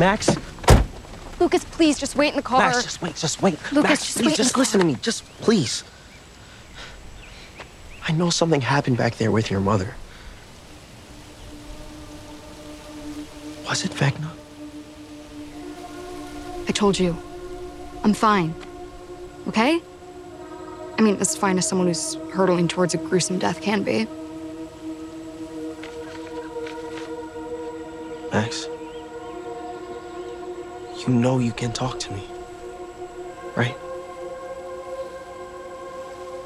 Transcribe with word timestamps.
Max? 0.00 0.34
Lucas, 1.38 1.62
please, 1.66 1.98
just 1.98 2.16
wait 2.16 2.30
in 2.30 2.36
the 2.36 2.42
car. 2.42 2.58
Max, 2.58 2.82
just 2.82 3.02
wait, 3.02 3.14
just 3.16 3.42
wait. 3.42 3.58
Lucas, 3.70 3.90
Max, 3.90 4.06
just 4.06 4.16
please, 4.16 4.26
wait 4.28 4.36
just 4.36 4.56
listen 4.56 4.80
to 4.80 4.86
me. 4.86 4.94
Just 5.02 5.24
please. 5.42 5.84
I 8.08 8.12
know 8.12 8.30
something 8.30 8.62
happened 8.62 8.96
back 8.96 9.16
there 9.16 9.30
with 9.30 9.50
your 9.50 9.60
mother. 9.60 9.94
Was 13.66 13.84
it 13.84 13.90
Vecna? 13.90 14.30
I 16.66 16.72
told 16.72 16.98
you. 16.98 17.14
I'm 18.02 18.14
fine. 18.14 18.54
Okay? 19.48 19.82
I 20.98 21.02
mean, 21.02 21.16
as 21.16 21.36
fine 21.36 21.58
as 21.58 21.68
someone 21.68 21.88
who's 21.88 22.14
hurtling 22.32 22.68
towards 22.68 22.94
a 22.94 22.96
gruesome 22.96 23.38
death 23.38 23.60
can 23.60 23.82
be. 23.82 24.06
Max, 28.32 28.66
you 31.06 31.14
know 31.14 31.38
you 31.38 31.52
can 31.52 31.72
talk 31.72 31.98
to 32.00 32.12
me, 32.12 32.24
right? 33.56 33.76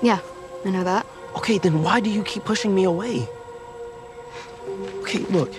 Yeah, 0.02 0.20
I 0.64 0.70
know 0.70 0.84
that. 0.84 1.06
Okay, 1.36 1.58
then 1.58 1.82
why 1.82 2.00
do 2.00 2.10
you 2.10 2.22
keep 2.22 2.44
pushing 2.44 2.74
me 2.74 2.84
away? 2.84 3.28
Okay, 5.00 5.20
look, 5.30 5.52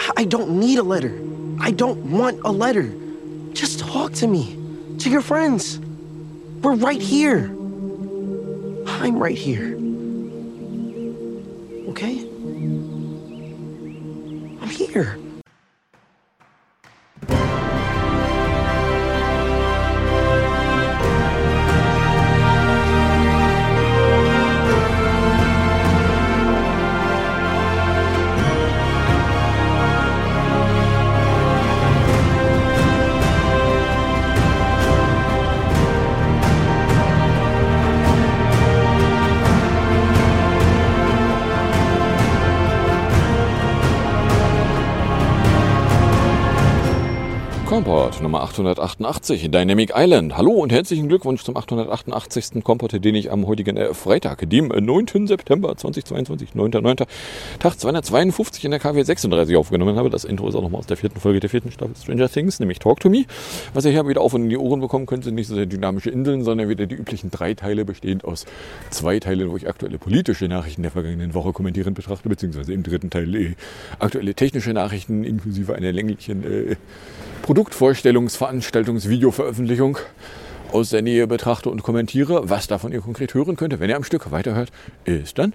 I- 0.00 0.12
I 0.18 0.24
don't 0.24 0.58
need 0.58 0.78
a 0.78 0.82
letter. 0.82 1.18
I 1.60 1.70
don't 1.70 2.10
want 2.10 2.40
a 2.44 2.52
letter. 2.52 2.92
Just 3.52 3.78
talk 3.78 4.12
to 4.14 4.26
me, 4.26 4.56
to 4.98 5.10
your 5.10 5.22
friends. 5.22 5.78
We're 6.62 6.74
right 6.74 7.00
here. 7.00 7.50
I'm 8.86 9.18
right 9.18 9.36
here. 9.36 9.76
Okay? 11.90 12.26
I'm 14.60 14.68
here. 14.68 15.18
Komport 47.76 48.22
Nummer 48.22 48.40
888, 48.40 49.50
Dynamic 49.50 49.92
Island. 49.94 50.34
Hallo 50.34 50.52
und 50.52 50.72
herzlichen 50.72 51.08
Glückwunsch 51.08 51.44
zum 51.44 51.58
888. 51.58 52.64
Komport, 52.64 53.04
den 53.04 53.14
ich 53.14 53.30
am 53.30 53.46
heutigen 53.46 53.76
äh, 53.76 53.92
Freitag, 53.92 54.48
dem 54.48 54.70
äh, 54.70 54.80
9. 54.80 55.26
September 55.26 55.76
2022, 55.76 56.52
9.9. 56.54 57.06
Tag 57.58 57.78
252 57.78 58.64
in 58.64 58.70
der 58.70 58.80
KW 58.80 59.02
36 59.02 59.58
aufgenommen 59.58 59.98
habe. 59.98 60.08
Das 60.08 60.24
Intro 60.24 60.48
ist 60.48 60.54
auch 60.54 60.62
nochmal 60.62 60.78
aus 60.78 60.86
der 60.86 60.96
vierten 60.96 61.20
Folge 61.20 61.38
der 61.38 61.50
vierten 61.50 61.70
Staffel 61.70 61.94
Stranger 61.96 62.30
Things, 62.30 62.60
nämlich 62.60 62.78
Talk 62.78 63.00
to 63.00 63.10
Me. 63.10 63.26
Was 63.74 63.84
ihr 63.84 63.90
hier 63.90 64.08
wieder 64.08 64.22
auf 64.22 64.32
und 64.32 64.44
in 64.44 64.48
die 64.48 64.56
Ohren 64.56 64.80
bekommen 64.80 65.04
könnt, 65.04 65.24
sind 65.24 65.34
nicht 65.34 65.48
so 65.48 65.54
sehr 65.54 65.66
dynamische 65.66 66.08
Inseln, 66.08 66.44
sondern 66.44 66.70
wieder 66.70 66.86
die 66.86 66.94
üblichen 66.94 67.30
drei 67.30 67.52
Teile, 67.52 67.84
bestehend 67.84 68.24
aus 68.24 68.46
zwei 68.88 69.20
Teilen, 69.20 69.50
wo 69.50 69.56
ich 69.58 69.68
aktuelle 69.68 69.98
politische 69.98 70.48
Nachrichten 70.48 70.80
der 70.80 70.92
vergangenen 70.92 71.34
Woche 71.34 71.52
kommentierend 71.52 71.94
betrachte, 71.94 72.30
beziehungsweise 72.30 72.72
im 72.72 72.84
dritten 72.84 73.10
Teil 73.10 73.34
äh, 73.34 73.54
aktuelle 73.98 74.32
technische 74.32 74.72
Nachrichten 74.72 75.24
inklusive 75.24 75.74
einer 75.74 75.92
länglichen 75.92 76.42
äh, 76.42 76.76
Produktvorstellungsveranstaltungsvideoveröffentlichung 77.42 79.98
aus 80.72 80.90
der 80.90 81.02
Nähe 81.02 81.26
betrachte 81.26 81.70
und 81.70 81.82
kommentiere. 81.82 82.48
Was 82.48 82.66
davon 82.66 82.92
ihr 82.92 83.00
konkret 83.00 83.34
hören 83.34 83.56
könnt, 83.56 83.78
wenn 83.80 83.90
ihr 83.90 83.96
am 83.96 84.04
Stück 84.04 84.30
weiterhört, 84.30 84.70
ist 85.04 85.38
dann 85.38 85.54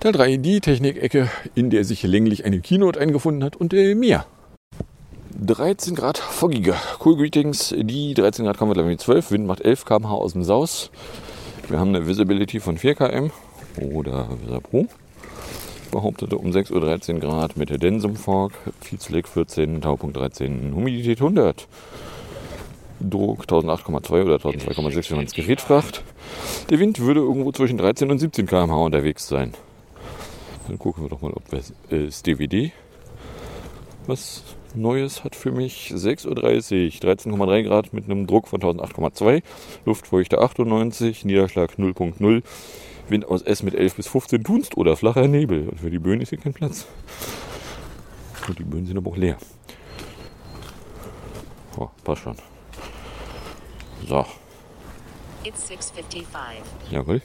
Teil 0.00 0.12
3, 0.12 0.36
die 0.38 0.60
Technikecke, 0.60 1.28
in 1.54 1.68
der 1.68 1.84
sich 1.84 2.02
länglich 2.04 2.46
eine 2.46 2.60
Keynote 2.60 2.98
eingefunden 2.98 3.44
hat 3.44 3.56
und 3.56 3.74
äh, 3.74 3.94
mir. 3.94 4.24
13 5.38 5.94
Grad 5.94 6.18
foggiger. 6.18 6.76
Cool 7.04 7.16
Greetings. 7.16 7.74
Die 7.76 8.14
13 8.14 8.44
Grad 8.44 8.58
kommen 8.58 8.74
wir 8.74 8.82
mit 8.82 9.00
12. 9.00 9.30
Wind 9.30 9.46
macht 9.46 9.60
11 9.60 9.84
km/h 9.84 10.14
aus 10.14 10.32
dem 10.32 10.42
Saus. 10.42 10.90
Wir 11.68 11.78
haben 11.78 11.94
eine 11.94 12.06
Visibility 12.06 12.60
von 12.60 12.78
4 12.78 12.94
km 12.94 13.30
oder 13.76 14.28
Visa 14.42 14.60
Pro 14.60 14.86
behauptete 15.90 16.36
um 16.38 16.50
6.13 16.50 17.14
Uhr 17.14 17.20
Grad 17.20 17.56
mit 17.56 17.70
der 17.70 17.78
Densum 17.78 18.16
Fog, 18.16 18.52
Feedslack 18.80 19.28
14, 19.28 19.80
Taupunkt 19.80 20.16
13, 20.16 20.74
Humidität 20.74 21.20
100. 21.20 21.66
Druck 23.00 23.44
1008,2 23.44 24.24
oder 24.24 24.36
1002,6, 24.36 25.10
wenn 25.10 25.16
man 25.16 25.24
das 25.24 25.34
Gerät 25.34 25.60
fragt. 25.60 26.02
Der 26.68 26.78
Wind 26.78 26.98
würde 26.98 27.20
irgendwo 27.20 27.50
zwischen 27.52 27.78
13 27.78 28.10
und 28.10 28.18
17 28.18 28.46
km/h 28.46 28.76
unterwegs 28.76 29.26
sein. 29.26 29.54
Dann 30.68 30.78
gucken 30.78 31.04
wir 31.04 31.08
doch 31.08 31.22
mal, 31.22 31.32
ob 31.32 31.42
das 31.48 32.22
DVD 32.22 32.72
was 34.06 34.42
Neues 34.74 35.24
hat 35.24 35.34
für 35.34 35.50
mich. 35.50 35.92
6.30 35.94 36.26
Uhr, 36.26 37.10
13,3 37.10 37.62
Grad 37.64 37.92
mit 37.92 38.04
einem 38.04 38.26
Druck 38.26 38.48
von 38.48 38.60
1008,2, 38.60 39.42
Luftfeuchte 39.84 40.40
98, 40.40 41.24
Niederschlag 41.24 41.72
0,0. 41.78 42.42
Wind 43.10 43.26
aus 43.26 43.42
S 43.42 43.62
mit 43.62 43.74
11 43.74 43.96
bis 43.96 44.06
15 44.08 44.42
Dunst 44.42 44.76
oder 44.76 44.96
flacher 44.96 45.26
Nebel. 45.28 45.68
Und 45.68 45.80
für 45.80 45.90
die 45.90 45.98
Böen 45.98 46.20
ist 46.20 46.30
hier 46.30 46.38
kein 46.38 46.52
Platz. 46.54 46.86
Und 48.48 48.58
die 48.58 48.64
Böen 48.64 48.86
sind 48.86 48.96
aber 48.96 49.10
auch 49.10 49.16
leer. 49.16 49.36
Oh, 51.76 51.88
passt 52.04 52.22
schon. 52.22 52.36
So, 54.08 54.24
It's 55.44 55.68
6:55. 55.70 56.24
jawohl. 56.90 57.22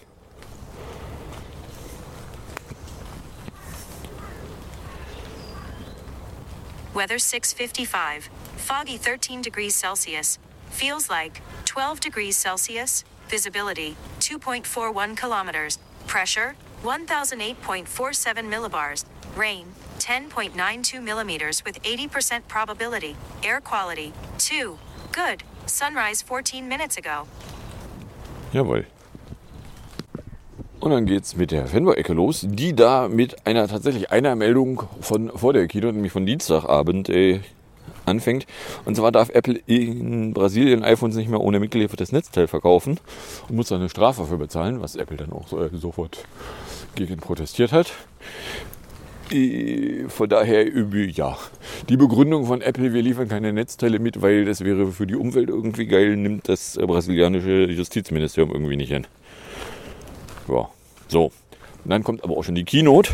Weather 6.94 7.20
6:55. 7.20 8.30
Foggy 8.58 8.98
13 8.98 9.42
degrees 9.42 9.76
Celsius. 9.80 10.40
Feels 10.72 11.10
like 11.10 11.42
12 11.66 12.00
degrees 12.00 12.40
Celsius. 12.40 13.04
Visibility 13.30 13.96
2.41 14.20 15.16
kilometers. 15.16 15.80
Pressure 16.08 16.56
1008.47 16.84 18.50
millibars. 18.50 19.06
Rain 19.36 19.68
10.92 20.00 21.02
millimeters 21.02 21.64
with 21.66 21.82
80% 21.84 22.48
probability. 22.48 23.16
Air 23.44 23.62
quality 23.62 24.14
2. 24.38 24.78
Good. 25.12 25.44
Sunrise 25.66 26.22
14 26.22 26.68
minutes 26.68 26.98
ago. 26.98 27.28
Jawohl. 28.54 28.86
Und 30.80 30.92
dann 30.92 31.06
geht's 31.08 31.36
mit 31.36 31.50
der 31.50 31.66
Fanboy-Ecke 31.66 32.14
los, 32.14 32.46
die 32.48 32.76
da 32.76 33.08
mit 33.08 33.48
einer 33.48 33.68
tatsächlich 33.68 34.12
einer 34.12 34.36
Meldung 34.36 34.84
von 35.02 35.32
vor 35.36 35.52
der 35.52 35.68
Kino, 35.68 35.92
nämlich 35.92 36.12
von 36.12 36.28
Dienstagabend, 36.28 37.10
äh, 37.10 37.40
anfängt. 38.06 38.46
Und 38.86 38.96
zwar 38.96 39.12
darf 39.12 39.30
Apple 39.30 39.60
in 39.68 40.34
Brasilien 40.34 40.84
iPhones 40.84 41.16
nicht 41.16 41.30
mehr 41.30 41.42
ohne 41.42 41.60
mitgeliefertes 41.60 42.12
Netzteil 42.12 42.48
verkaufen 42.48 43.00
und 43.50 43.56
muss 43.56 43.70
dann 43.70 43.80
eine 43.80 43.90
Strafe 43.90 44.22
dafür 44.22 44.38
bezahlen, 44.38 44.82
was 44.82 44.96
Apple 44.96 45.18
dann 45.18 45.32
auch 45.32 45.52
äh, 45.54 45.70
sofort 45.74 46.26
gegen 46.96 47.18
protestiert 47.18 47.72
hat. 47.72 47.92
Von 49.30 50.30
daher, 50.30 50.68
ja, 50.68 51.36
die 51.90 51.98
Begründung 51.98 52.46
von 52.46 52.62
Apple, 52.62 52.94
wir 52.94 53.02
liefern 53.02 53.28
keine 53.28 53.54
Netzteile 53.54 53.98
mit, 53.98 54.22
weil 54.22 54.46
das 54.46 54.64
wäre 54.64 54.92
für 54.92 55.08
die 55.08 55.16
Umwelt 55.16 55.50
irgendwie 55.50 55.88
geil, 55.88 56.16
nimmt 56.16 56.48
das 56.48 56.76
brasilianische 56.80 57.66
Justizministerium 57.72 58.54
irgendwie 58.54 58.78
nicht 58.78 58.92
hin. 58.92 59.08
Ja, 60.48 60.70
so. 61.08 61.32
Und 61.84 61.90
dann 61.90 62.04
kommt 62.04 62.24
aber 62.24 62.38
auch 62.38 62.44
schon 62.44 62.54
die 62.54 62.66
Keynote, 62.66 63.14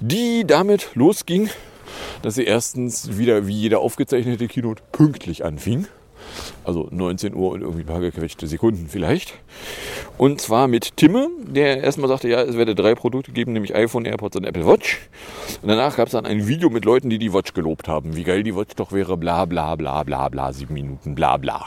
die 0.00 0.44
damit 0.44 0.90
losging, 0.94 1.48
dass 2.22 2.34
sie 2.34 2.44
erstens 2.44 3.18
wieder 3.18 3.46
wie 3.46 3.54
jede 3.54 3.78
aufgezeichnete 3.78 4.48
Keynote 4.48 4.82
pünktlich 4.92 5.44
anfing. 5.44 5.86
Also 6.64 6.88
19 6.90 7.34
Uhr 7.34 7.52
und 7.52 7.62
irgendwie 7.62 7.82
ein 7.82 7.86
paar 7.86 8.00
gequetschte 8.00 8.46
Sekunden 8.46 8.88
vielleicht. 8.88 9.34
Und 10.18 10.40
zwar 10.40 10.66
mit 10.66 10.96
Timme, 10.96 11.28
der 11.46 11.82
erstmal 11.82 12.08
sagte, 12.08 12.28
ja, 12.28 12.42
es 12.42 12.56
werde 12.56 12.74
drei 12.74 12.94
Produkte 12.94 13.32
geben, 13.32 13.52
nämlich 13.52 13.74
iPhone, 13.74 14.04
AirPods 14.04 14.36
und 14.36 14.44
Apple 14.44 14.66
Watch. 14.66 15.08
Und 15.62 15.68
danach 15.68 15.96
gab 15.96 16.06
es 16.06 16.12
dann 16.12 16.26
ein 16.26 16.48
Video 16.48 16.70
mit 16.70 16.84
Leuten, 16.84 17.10
die 17.10 17.18
die 17.18 17.32
Watch 17.32 17.54
gelobt 17.54 17.88
haben. 17.88 18.16
Wie 18.16 18.24
geil 18.24 18.42
die 18.42 18.56
Watch 18.56 18.74
doch 18.76 18.92
wäre, 18.92 19.16
bla 19.16 19.44
bla 19.44 19.76
bla 19.76 20.02
bla 20.02 20.28
bla, 20.28 20.52
sieben 20.52 20.74
Minuten, 20.74 21.14
bla 21.14 21.36
bla. 21.36 21.64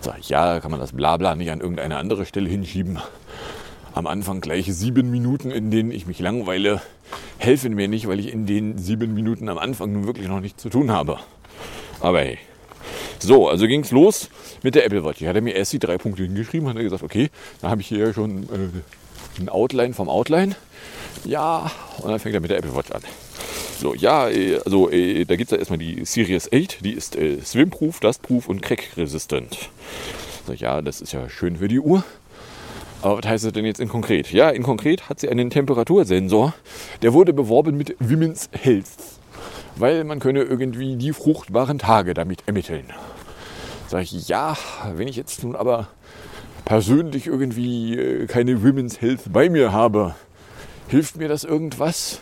Sag 0.00 0.18
ich, 0.18 0.28
ja, 0.28 0.60
kann 0.60 0.70
man 0.70 0.80
das 0.80 0.92
bla 0.92 1.16
bla 1.16 1.34
nicht 1.34 1.50
an 1.50 1.60
irgendeine 1.60 1.96
andere 1.96 2.26
Stelle 2.26 2.48
hinschieben. 2.48 2.98
Am 3.94 4.06
Anfang 4.06 4.40
gleich 4.40 4.72
sieben 4.72 5.10
Minuten, 5.10 5.50
in 5.50 5.70
denen 5.70 5.90
ich 5.90 6.06
mich 6.06 6.18
langweile, 6.18 6.80
helfen 7.38 7.74
mir 7.74 7.88
nicht, 7.88 8.08
weil 8.08 8.20
ich 8.20 8.32
in 8.32 8.46
den 8.46 8.78
sieben 8.78 9.12
Minuten 9.12 9.48
am 9.48 9.58
Anfang 9.58 9.92
nun 9.92 10.06
wirklich 10.06 10.28
noch 10.28 10.40
nichts 10.40 10.62
zu 10.62 10.70
tun 10.70 10.90
habe. 10.90 11.18
Aber 12.00 12.20
hey. 12.20 12.38
So, 13.18 13.48
also 13.48 13.66
ging 13.66 13.82
es 13.82 13.90
los 13.90 14.30
mit 14.62 14.74
der 14.74 14.84
Apple 14.84 15.04
Watch. 15.04 15.20
Ich 15.20 15.28
hatte 15.28 15.40
mir 15.40 15.54
erst 15.54 15.72
die 15.72 15.78
drei 15.78 15.98
Punkte 15.98 16.24
hingeschrieben, 16.24 16.68
hat 16.68 16.76
er 16.76 16.82
gesagt, 16.82 17.02
okay, 17.02 17.30
da 17.60 17.70
habe 17.70 17.80
ich 17.80 17.86
hier 17.86 18.12
schon 18.14 18.44
äh, 18.44 19.40
ein 19.40 19.48
Outline 19.48 19.94
vom 19.94 20.08
Outline. 20.08 20.56
Ja, 21.24 21.70
und 21.98 22.10
dann 22.10 22.18
fängt 22.18 22.34
er 22.34 22.40
mit 22.40 22.50
der 22.50 22.58
Apple 22.58 22.74
Watch 22.74 22.90
an. 22.90 23.02
So, 23.78 23.94
ja, 23.94 24.28
äh, 24.28 24.58
also 24.64 24.90
äh, 24.90 25.24
da 25.24 25.36
gibt 25.36 25.50
es 25.50 25.52
ja 25.52 25.58
erstmal 25.58 25.78
die 25.78 26.04
Series 26.04 26.50
8, 26.52 26.84
die 26.84 26.92
ist 26.92 27.14
äh, 27.14 27.40
swimproof, 27.44 28.00
dustproof 28.00 28.48
und 28.48 28.62
crack-resistent. 28.62 29.70
So, 30.46 30.52
ja, 30.54 30.82
das 30.82 31.00
ist 31.00 31.12
ja 31.12 31.28
schön 31.28 31.56
für 31.56 31.68
die 31.68 31.80
Uhr. 31.80 32.04
Aber 33.02 33.18
was 33.18 33.28
heißt 33.28 33.44
das 33.44 33.52
denn 33.52 33.64
jetzt 33.64 33.80
in 33.80 33.88
konkret? 33.88 34.30
Ja, 34.30 34.50
in 34.50 34.62
konkret 34.62 35.08
hat 35.08 35.18
sie 35.18 35.28
einen 35.28 35.50
Temperatursensor. 35.50 36.54
Der 37.02 37.12
wurde 37.12 37.32
beworben 37.32 37.76
mit 37.76 37.96
Women's 37.98 38.48
Health, 38.52 38.86
weil 39.76 40.04
man 40.04 40.20
könne 40.20 40.42
irgendwie 40.42 40.96
die 40.96 41.12
fruchtbaren 41.12 41.78
Tage 41.78 42.14
damit 42.14 42.44
ermitteln. 42.46 42.84
Sag 43.88 44.04
ich, 44.04 44.28
ja, 44.28 44.56
wenn 44.94 45.08
ich 45.08 45.16
jetzt 45.16 45.42
nun 45.42 45.56
aber 45.56 45.88
persönlich 46.64 47.26
irgendwie 47.26 47.98
äh, 47.98 48.26
keine 48.26 48.62
Women's 48.62 49.00
Health 49.00 49.32
bei 49.32 49.50
mir 49.50 49.72
habe, 49.72 50.14
hilft 50.86 51.16
mir 51.16 51.28
das 51.28 51.42
irgendwas? 51.42 52.20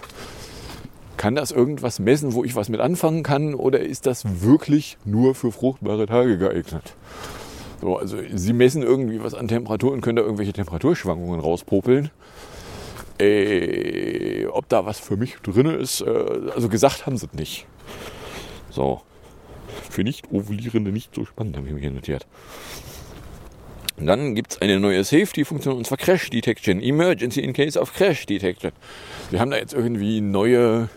Kann 1.19 1.35
das 1.35 1.51
irgendwas 1.51 1.99
messen, 1.99 2.33
wo 2.33 2.43
ich 2.43 2.57
was 2.57 2.71
mit 2.71 2.81
anfangen 2.81 3.23
kann? 3.23 3.55
Oder 3.55 3.81
ist 3.81 4.07
das 4.07 4.41
wirklich 4.41 4.97
nur 5.05 5.35
für 5.35 5.53
fruchtbare 5.53 6.07
Tage 6.07 6.39
geeignet? 6.39 6.95
So, 7.81 7.97
also 7.97 8.19
sie 8.33 8.53
messen 8.53 8.83
irgendwie 8.83 9.23
was 9.23 9.35
an 9.35 9.49
Temperatur 9.49 9.93
und 9.93 10.01
können 10.01 10.17
da 10.17 10.23
irgendwelche 10.23 10.53
Temperaturschwankungen 10.53 11.41
rauspopeln. 11.41 12.11
Äh, 13.19 14.47
ob 14.47 14.69
da 14.69 14.87
was 14.87 14.99
für 14.99 15.17
mich 15.17 15.37
drin 15.43 15.67
ist, 15.67 16.01
äh, 16.01 16.09
also 16.55 16.69
gesagt 16.69 17.07
haben 17.07 17.17
sie 17.17 17.27
es 17.27 17.33
nicht. 17.33 17.67
So. 18.71 19.03
Für 19.91 20.05
Nicht-Ovulierende 20.05 20.93
nicht 20.93 21.15
so 21.15 21.25
spannend, 21.25 21.57
habe 21.57 21.67
ich 21.67 21.75
mir 21.75 21.91
notiert. 21.91 22.27
Dann 23.99 24.35
gibt 24.35 24.53
es 24.53 24.63
eine 24.63 24.81
neue 24.81 25.05
Safety-Funktion 25.05 25.77
und 25.77 25.87
zwar 25.87 25.99
Crash 25.99 26.31
Detection. 26.31 26.81
Emergency 26.81 27.41
in 27.41 27.53
case 27.53 27.79
of 27.79 27.93
Crash 27.93 28.25
Detection. 28.25 28.73
Wir 29.31 29.41
haben 29.41 29.51
da 29.51 29.59
jetzt 29.59 29.75
irgendwie 29.75 30.21
neue 30.21 30.89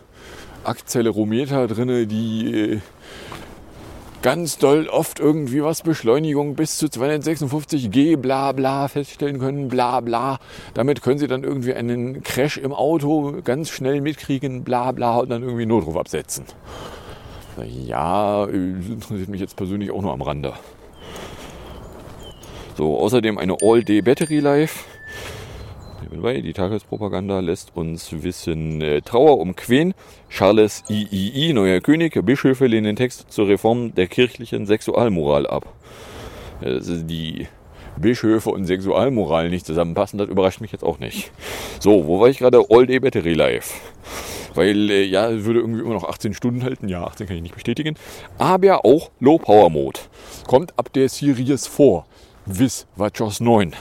Akzelerometer 0.63 1.67
drin, 1.67 2.07
die 2.07 2.53
äh, 2.53 2.79
ganz 4.23 4.57
doll 4.57 4.87
oft 4.87 5.19
irgendwie 5.19 5.61
was 5.61 5.83
Beschleunigung 5.83 6.55
bis 6.55 6.77
zu 6.77 6.89
256 6.89 7.91
G 7.91 8.15
bla 8.15 8.53
bla 8.53 8.87
feststellen 8.87 9.37
können, 9.37 9.67
bla 9.67 9.99
bla. 9.99 10.39
Damit 10.73 11.03
können 11.03 11.19
Sie 11.19 11.27
dann 11.27 11.43
irgendwie 11.43 11.73
einen 11.73 12.23
Crash 12.23 12.57
im 12.57 12.71
Auto 12.73 13.41
ganz 13.43 13.69
schnell 13.69 14.01
mitkriegen, 14.01 14.63
bla 14.63 14.93
bla 14.93 15.17
und 15.17 15.29
dann 15.29 15.43
irgendwie 15.43 15.65
Notruf 15.65 15.97
absetzen. 15.97 16.45
Ja, 17.85 18.47
das 18.47 18.55
interessiert 18.55 19.29
mich 19.29 19.41
jetzt 19.41 19.57
persönlich 19.57 19.91
auch 19.91 20.01
nur 20.01 20.13
am 20.13 20.21
Rande. 20.21 20.53
So, 22.77 22.97
außerdem 22.97 23.37
eine 23.37 23.57
All-Day 23.61 24.01
Battery 24.01 24.39
Life. 24.39 24.92
Die 26.11 26.53
Tagespropaganda 26.53 27.39
lässt 27.39 27.75
uns 27.75 28.23
wissen, 28.23 28.81
äh, 28.81 29.01
Trauer 29.01 29.39
um 29.39 29.55
Queen, 29.55 29.93
Charles 30.29 30.83
III, 30.89 31.53
neuer 31.53 31.79
König, 31.79 32.19
Bischöfe 32.25 32.67
lehnen 32.67 32.95
Text 32.95 33.31
zur 33.31 33.47
Reform 33.47 33.95
der 33.95 34.07
kirchlichen 34.07 34.65
Sexualmoral 34.65 35.47
ab. 35.47 35.73
Also 36.61 37.01
die 37.01 37.47
Bischöfe 37.97 38.49
und 38.49 38.65
Sexualmoral 38.65 39.49
nicht 39.49 39.65
zusammenpassen, 39.65 40.17
das 40.17 40.29
überrascht 40.29 40.61
mich 40.61 40.71
jetzt 40.71 40.83
auch 40.83 40.99
nicht. 40.99 41.31
So, 41.79 42.07
wo 42.07 42.19
war 42.19 42.29
ich 42.29 42.39
gerade? 42.39 42.63
All 42.69 42.85
Day 42.85 42.99
Battery 42.99 43.33
Life. 43.33 43.73
Weil, 44.55 44.89
äh, 44.89 45.03
ja, 45.03 45.29
würde 45.45 45.59
irgendwie 45.59 45.81
immer 45.81 45.93
noch 45.93 46.07
18 46.07 46.33
Stunden 46.33 46.63
halten. 46.63 46.87
Ja, 46.87 47.03
18 47.05 47.27
kann 47.27 47.35
ich 47.37 47.43
nicht 47.43 47.55
bestätigen. 47.55 47.95
Aber 48.37 48.85
auch 48.85 49.09
Low 49.19 49.37
Power 49.37 49.69
Mode. 49.69 49.99
Kommt 50.47 50.77
ab 50.77 50.93
der 50.93 51.09
Series 51.09 51.67
4. 51.67 52.05
Vis 52.45 52.87
Vachos 52.95 53.39
9. 53.39 53.73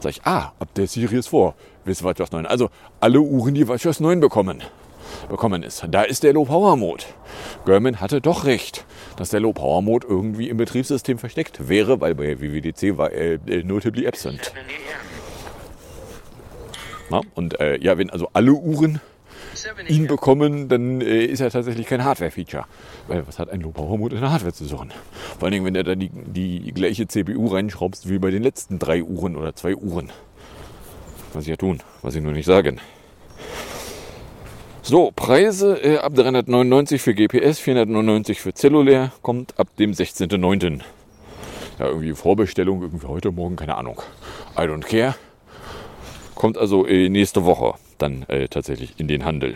Sag 0.00 0.10
ich, 0.10 0.22
ah, 0.24 0.52
ab 0.58 0.68
der 0.76 0.86
Series 0.86 1.28
4. 1.28 1.54
Vis 1.84 2.04
Vachos 2.04 2.30
9. 2.32 2.46
Also 2.46 2.70
alle 3.00 3.20
Uhren, 3.20 3.54
die 3.54 3.66
Vachos 3.66 4.00
9 4.00 4.20
bekommen 4.20 4.62
bekommen 5.28 5.62
ist. 5.62 5.84
Da 5.90 6.02
ist 6.02 6.22
der 6.22 6.32
Low 6.32 6.44
Power 6.44 6.76
Mode. 6.76 7.04
German 7.64 8.00
hatte 8.00 8.20
doch 8.20 8.44
recht, 8.44 8.84
dass 9.16 9.30
der 9.30 9.40
Low 9.40 9.52
Power 9.52 9.82
Mode 9.82 10.06
irgendwie 10.08 10.48
im 10.48 10.56
Betriebssystem 10.56 11.18
versteckt 11.18 11.68
wäre, 11.68 12.00
weil 12.00 12.14
bei 12.14 12.40
WWDC 12.40 12.96
war 12.96 13.12
äh, 13.12 13.38
notably 13.62 14.06
absent. 14.06 14.52
Na, 17.10 17.20
und 17.34 17.60
äh, 17.60 17.78
ja, 17.78 17.98
wenn 17.98 18.10
also 18.10 18.28
alle 18.32 18.52
Uhren 18.52 19.00
ihn 19.88 20.06
bekommen, 20.06 20.68
dann 20.68 21.00
äh, 21.00 21.24
ist 21.24 21.40
er 21.40 21.50
tatsächlich 21.50 21.86
kein 21.86 22.04
Hardware-Feature. 22.04 22.64
Weil 23.08 23.26
was 23.26 23.38
hat 23.38 23.50
ein 23.50 23.60
Low-Power-Mode 23.60 24.16
in 24.16 24.22
der 24.22 24.30
Hardware 24.30 24.52
zu 24.52 24.64
suchen? 24.64 24.92
Vor 25.38 25.44
allen 25.44 25.52
Dingen, 25.52 25.64
wenn 25.64 25.74
du 25.74 25.84
da 25.84 25.94
die, 25.94 26.10
die 26.10 26.72
gleiche 26.72 27.06
CPU 27.06 27.46
reinschraubst 27.46 28.08
wie 28.08 28.18
bei 28.18 28.30
den 28.30 28.42
letzten 28.42 28.78
drei 28.78 29.02
Uhren 29.02 29.36
oder 29.36 29.54
zwei 29.54 29.74
Uhren. 29.74 30.10
Was 31.32 31.44
ich 31.44 31.48
ja 31.48 31.56
tun, 31.56 31.80
was 32.02 32.14
ich 32.14 32.22
nur 32.22 32.32
nicht 32.32 32.46
sagen. 32.46 32.80
So, 34.82 35.12
Preise 35.14 35.76
äh, 35.82 35.98
ab 35.98 36.14
399 36.14 37.00
für 37.00 37.14
GPS, 37.14 37.60
499 37.60 38.40
für 38.40 38.52
Zellulär, 38.52 39.12
kommt 39.22 39.58
ab 39.58 39.68
dem 39.78 39.92
16.09. 39.92 40.80
Ja, 41.78 41.86
irgendwie 41.86 42.12
Vorbestellung, 42.14 42.82
irgendwie 42.82 43.06
heute, 43.06 43.30
morgen, 43.30 43.56
keine 43.56 43.76
Ahnung. 43.76 44.02
I 44.56 44.62
don't 44.62 44.84
care. 44.84 45.14
Kommt 46.34 46.58
also 46.58 46.86
äh, 46.86 47.08
nächste 47.08 47.44
Woche 47.44 47.74
dann 48.02 48.24
äh, 48.28 48.48
tatsächlich 48.48 48.94
in 48.98 49.08
den 49.08 49.24
Handel. 49.24 49.54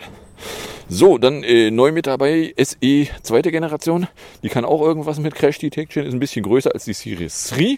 So, 0.89 1.17
dann 1.17 1.43
äh, 1.43 1.69
neu 1.69 1.91
mit 1.91 2.07
dabei 2.07 2.53
SE 2.57 3.07
zweite 3.21 3.51
Generation. 3.51 4.07
Die 4.41 4.49
kann 4.49 4.65
auch 4.65 4.81
irgendwas 4.81 5.19
mit 5.19 5.35
Crash 5.35 5.59
Detection, 5.59 6.05
ist 6.05 6.13
ein 6.13 6.19
bisschen 6.19 6.43
größer 6.43 6.73
als 6.73 6.85
die 6.85 6.93
Series 6.93 7.49
3. 7.49 7.77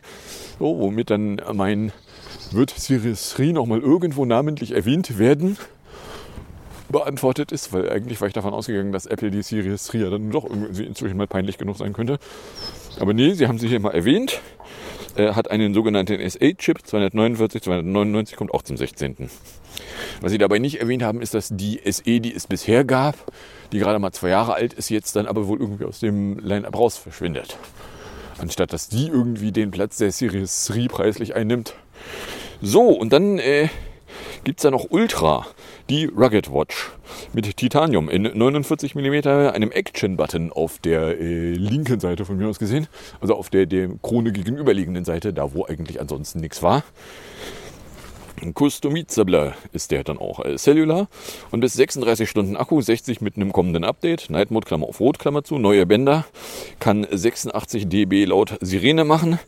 So, 0.60 0.80
womit 0.80 1.10
dann 1.10 1.42
mein 1.54 1.92
wird 2.52 2.72
Series 2.72 3.34
3 3.36 3.52
nochmal 3.52 3.80
irgendwo 3.80 4.26
namentlich 4.26 4.72
erwähnt 4.74 5.18
werden 5.18 5.58
beantwortet 6.90 7.52
ist, 7.52 7.72
weil 7.72 7.90
eigentlich 7.90 8.20
war 8.20 8.28
ich 8.28 8.34
davon 8.34 8.54
ausgegangen, 8.54 8.92
dass 8.92 9.06
Apple 9.06 9.32
die 9.32 9.44
Series 9.44 9.86
3 9.88 9.98
ja 10.00 10.10
dann 10.10 10.32
doch 10.32 10.44
irgendwie 10.46 10.86
inzwischen 10.86 11.18
mal 11.18 11.28
peinlich 11.28 11.58
genug 11.58 11.78
sein 11.78 11.94
könnte. 11.94 12.18
Aber 13.00 13.14
nee, 13.14 13.34
sie 13.34 13.48
haben 13.48 13.60
sie 13.60 13.68
hier 13.68 13.80
mal 13.80 13.94
erwähnt. 13.94 14.42
Er 15.16 15.36
hat 15.36 15.52
einen 15.52 15.74
sogenannten 15.74 16.14
S8-Chip, 16.14 16.86
249, 16.86 17.62
299, 17.62 18.36
kommt 18.36 18.54
auch 18.54 18.62
zum 18.62 18.78
16. 18.78 19.30
Was 20.22 20.32
sie 20.32 20.38
dabei 20.38 20.60
nicht 20.60 20.80
erwähnt 20.82 21.04
haben, 21.04 21.22
ist, 21.22 21.34
dass 21.34 21.50
die 21.52 21.80
SE, 21.86 22.20
die 22.20 22.34
es 22.34 22.48
bisher 22.48 22.84
gab, 22.84 23.16
die 23.72 23.80
gerade 23.80 24.00
mal 24.00 24.12
zwei 24.12 24.30
Jahre 24.30 24.54
alt 24.54 24.74
ist, 24.74 24.90
jetzt 24.90 25.16
dann 25.16 25.28
aber 25.28 25.48
wohl 25.48 25.60
irgendwie 25.60 25.86
aus 25.86 26.00
dem 26.00 26.40
Line-Up 26.40 26.78
raus 26.78 26.98
verschwindet. 26.98 27.58
Anstatt 28.38 28.74
dass 28.74 28.90
die 28.90 29.08
irgendwie 29.08 29.52
den 29.52 29.72
Platz 29.72 29.98
der 29.98 30.12
Series 30.12 30.66
3 30.68 30.88
preislich 30.88 31.36
einnimmt. 31.36 31.76
So, 32.62 32.90
und 32.90 33.14
dann 33.14 33.38
äh, 33.40 33.70
gibt 34.44 34.60
es 34.60 34.64
da 34.64 34.72
noch 34.72 34.88
Ultra, 34.90 35.46
die 35.90 36.06
Rugged 36.06 36.52
Watch 36.52 36.92
mit 37.34 37.58
Titanium 37.58 38.10
in 38.10 38.24
49 38.24 38.96
mm, 38.96 39.28
einem 39.28 39.72
Action-Button 39.72 40.52
auf 40.52 40.80
der 40.80 41.20
äh, 41.20 41.54
linken 41.54 42.00
Seite 42.00 42.26
von 42.26 42.38
mir 42.38 42.48
aus 42.48 42.60
gesehen, 42.60 42.88
also 43.22 43.36
auf 43.36 43.50
der 43.50 43.66
dem 43.66 44.02
Krone 44.02 44.32
gegenüberliegenden 44.32 45.06
Seite, 45.06 45.34
da 45.34 45.54
wo 45.54 45.66
eigentlich 45.66 46.00
ansonsten 46.00 46.40
nichts 46.40 46.62
war. 46.62 46.84
Customizable 48.58 49.54
ist 49.74 49.92
der 49.92 50.04
dann 50.04 50.18
auch 50.18 50.44
äh, 50.44 50.58
Cellular 50.58 51.08
und 51.52 51.60
bis 51.60 51.74
36 51.74 52.30
Stunden 52.30 52.58
Akku, 52.58 52.82
60 52.82 53.22
mit 53.22 53.36
einem 53.36 53.52
kommenden 53.52 53.84
Update, 53.84 54.30
Night 54.30 54.52
Mode 54.52 54.66
Klammer 54.66 54.88
auf 54.88 55.00
Rot 55.00 55.20
Klammer 55.20 55.44
zu, 55.44 55.58
neue 55.58 55.86
Bänder, 55.86 56.26
kann 56.80 57.06
86 57.10 57.88
dB 57.88 58.26
laut 58.26 58.58
Sirene 58.62 59.06
machen. 59.06 59.40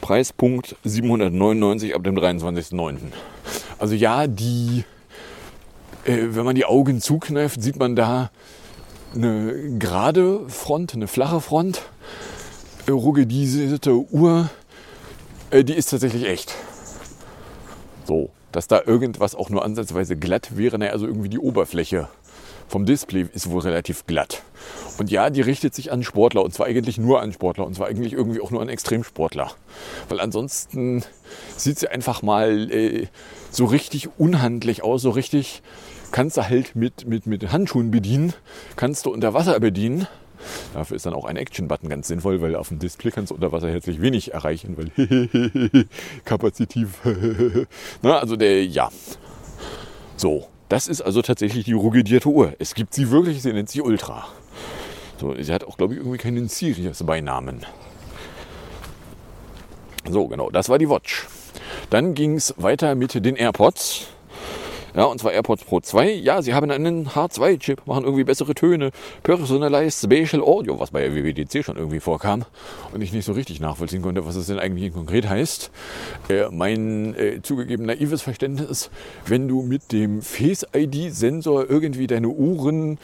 Preispunkt 0.00 0.76
799 0.84 1.94
ab 1.94 2.04
dem 2.04 2.16
23.09. 2.16 2.96
Also 3.78 3.94
ja, 3.94 4.26
die, 4.26 4.84
äh, 6.04 6.16
wenn 6.30 6.44
man 6.44 6.54
die 6.54 6.64
Augen 6.64 7.00
zukneift, 7.00 7.62
sieht 7.62 7.78
man 7.78 7.96
da 7.96 8.30
eine 9.14 9.76
gerade 9.78 10.48
Front, 10.48 10.94
eine 10.94 11.08
flache 11.08 11.40
Front. 11.40 11.82
Äh, 12.86 12.92
ruggedisierte 12.92 13.92
Uhr, 13.92 14.50
äh, 15.50 15.64
die 15.64 15.74
ist 15.74 15.90
tatsächlich 15.90 16.26
echt. 16.26 16.54
So, 18.08 18.30
dass 18.52 18.68
da 18.68 18.80
irgendwas 18.86 19.34
auch 19.34 19.50
nur 19.50 19.62
ansatzweise 19.62 20.16
glatt 20.16 20.56
wäre, 20.56 20.78
naja, 20.78 20.92
also 20.92 21.06
irgendwie 21.06 21.28
die 21.28 21.38
Oberfläche 21.38 22.08
vom 22.66 22.86
Display 22.86 23.26
ist 23.34 23.50
wohl 23.50 23.60
relativ 23.60 24.06
glatt. 24.06 24.42
Und 24.98 25.10
ja, 25.10 25.28
die 25.28 25.42
richtet 25.42 25.74
sich 25.74 25.92
an 25.92 26.02
Sportler 26.02 26.42
und 26.42 26.54
zwar 26.54 26.66
eigentlich 26.66 26.96
nur 26.96 27.20
an 27.20 27.34
Sportler 27.34 27.66
und 27.66 27.74
zwar 27.74 27.86
eigentlich 27.86 28.14
irgendwie 28.14 28.40
auch 28.40 28.50
nur 28.50 28.62
an 28.62 28.70
Extremsportler. 28.70 29.50
Weil 30.08 30.20
ansonsten 30.20 31.04
sieht 31.58 31.78
sie 31.78 31.88
einfach 31.88 32.22
mal 32.22 32.70
äh, 32.72 33.08
so 33.50 33.66
richtig 33.66 34.08
unhandlich 34.18 34.82
aus, 34.82 35.02
so 35.02 35.10
richtig 35.10 35.62
kannst 36.10 36.38
du 36.38 36.48
halt 36.48 36.76
mit, 36.76 37.06
mit, 37.06 37.26
mit 37.26 37.52
Handschuhen 37.52 37.90
bedienen, 37.90 38.32
kannst 38.76 39.04
du 39.04 39.12
unter 39.12 39.34
Wasser 39.34 39.60
bedienen. 39.60 40.06
Dafür 40.74 40.96
ist 40.96 41.06
dann 41.06 41.14
auch 41.14 41.24
ein 41.24 41.36
Action-Button 41.36 41.88
ganz 41.88 42.08
sinnvoll, 42.08 42.40
weil 42.40 42.56
auf 42.56 42.68
dem 42.68 42.78
Display 42.78 43.10
kannst 43.10 43.30
du 43.30 43.34
unter 43.34 43.52
Wasser 43.52 43.70
herzlich 43.70 44.00
wenig 44.00 44.32
erreichen, 44.34 44.76
weil 44.76 45.86
kapazitiv. 46.24 46.98
Na, 48.02 48.18
also 48.18 48.36
der, 48.36 48.64
ja. 48.64 48.90
So, 50.16 50.48
das 50.68 50.88
ist 50.88 51.00
also 51.00 51.22
tatsächlich 51.22 51.64
die 51.64 51.72
rugidierte 51.72 52.28
Uhr. 52.28 52.54
Es 52.58 52.74
gibt 52.74 52.94
sie 52.94 53.10
wirklich, 53.10 53.42
sie 53.42 53.52
nennt 53.52 53.70
sich 53.70 53.82
Ultra. 53.82 54.26
So, 55.20 55.34
sie 55.40 55.52
hat 55.52 55.64
auch, 55.64 55.76
glaube 55.76 55.94
ich, 55.94 56.00
irgendwie 56.00 56.18
keinen 56.18 56.48
Sirius-Beinamen. 56.48 57.66
So, 60.10 60.28
genau, 60.28 60.50
das 60.50 60.68
war 60.68 60.78
die 60.78 60.88
Watch. 60.88 61.26
Dann 61.90 62.14
ging 62.14 62.36
es 62.36 62.54
weiter 62.56 62.94
mit 62.94 63.24
den 63.24 63.36
AirPods. 63.36 64.08
Ja, 64.98 65.04
und 65.04 65.20
zwar 65.20 65.32
AirPods 65.32 65.62
Pro 65.62 65.78
2. 65.78 66.10
Ja, 66.10 66.42
sie 66.42 66.54
haben 66.54 66.68
einen 66.72 67.10
H2-Chip, 67.10 67.86
machen 67.86 68.02
irgendwie 68.02 68.24
bessere 68.24 68.52
Töne. 68.52 68.90
Personalized 69.22 70.02
Spatial 70.02 70.42
Audio, 70.42 70.80
was 70.80 70.90
bei 70.90 71.14
WWDC 71.14 71.64
schon 71.64 71.76
irgendwie 71.76 72.00
vorkam 72.00 72.44
und 72.92 73.00
ich 73.00 73.12
nicht 73.12 73.24
so 73.24 73.30
richtig 73.30 73.60
nachvollziehen 73.60 74.02
konnte, 74.02 74.26
was 74.26 74.34
es 74.34 74.48
denn 74.48 74.58
eigentlich 74.58 74.92
konkret 74.92 75.28
heißt. 75.28 75.70
Äh, 76.28 76.48
mein 76.50 77.14
äh, 77.14 77.40
zugegeben 77.42 77.86
naives 77.86 78.22
Verständnis, 78.22 78.90
wenn 79.24 79.46
du 79.46 79.62
mit 79.62 79.92
dem 79.92 80.20
Face-ID-Sensor 80.20 81.70
irgendwie 81.70 82.08
deine 82.08 82.30
Uhren 82.30 82.98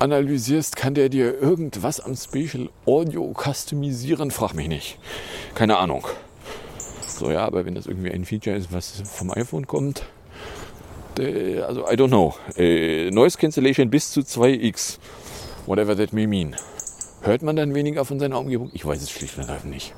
analysierst, 0.00 0.76
kann 0.76 0.92
der 0.92 1.08
dir 1.08 1.40
irgendwas 1.40 2.00
am 2.00 2.16
Spatial 2.16 2.68
Audio 2.84 3.32
customisieren? 3.32 4.30
Frag 4.30 4.52
mich 4.52 4.68
nicht. 4.68 4.98
Keine 5.54 5.78
Ahnung. 5.78 6.06
So, 7.00 7.30
ja, 7.30 7.46
aber 7.46 7.64
wenn 7.64 7.74
das 7.74 7.86
irgendwie 7.86 8.10
ein 8.10 8.26
Feature 8.26 8.56
ist, 8.56 8.74
was 8.74 9.00
vom 9.06 9.30
iPhone 9.30 9.66
kommt, 9.66 10.04
äh, 11.18 11.60
also 11.60 11.82
I 11.88 11.94
don't 11.94 12.08
know. 12.08 12.34
Äh, 12.56 13.10
Noise 13.10 13.38
Cancellation 13.38 13.90
bis 13.90 14.10
zu 14.10 14.20
2x. 14.20 14.98
Whatever 15.66 15.96
that 15.96 16.12
may 16.12 16.26
mean. 16.26 16.54
Hört 17.22 17.42
man 17.42 17.56
dann 17.56 17.74
weniger 17.74 18.04
von 18.04 18.20
seiner 18.20 18.38
Umgebung? 18.38 18.70
Ich 18.74 18.84
weiß 18.84 19.00
es 19.02 19.10
schlicht 19.10 19.38
und 19.38 19.48
einfach 19.48 19.64
nicht. 19.64 19.94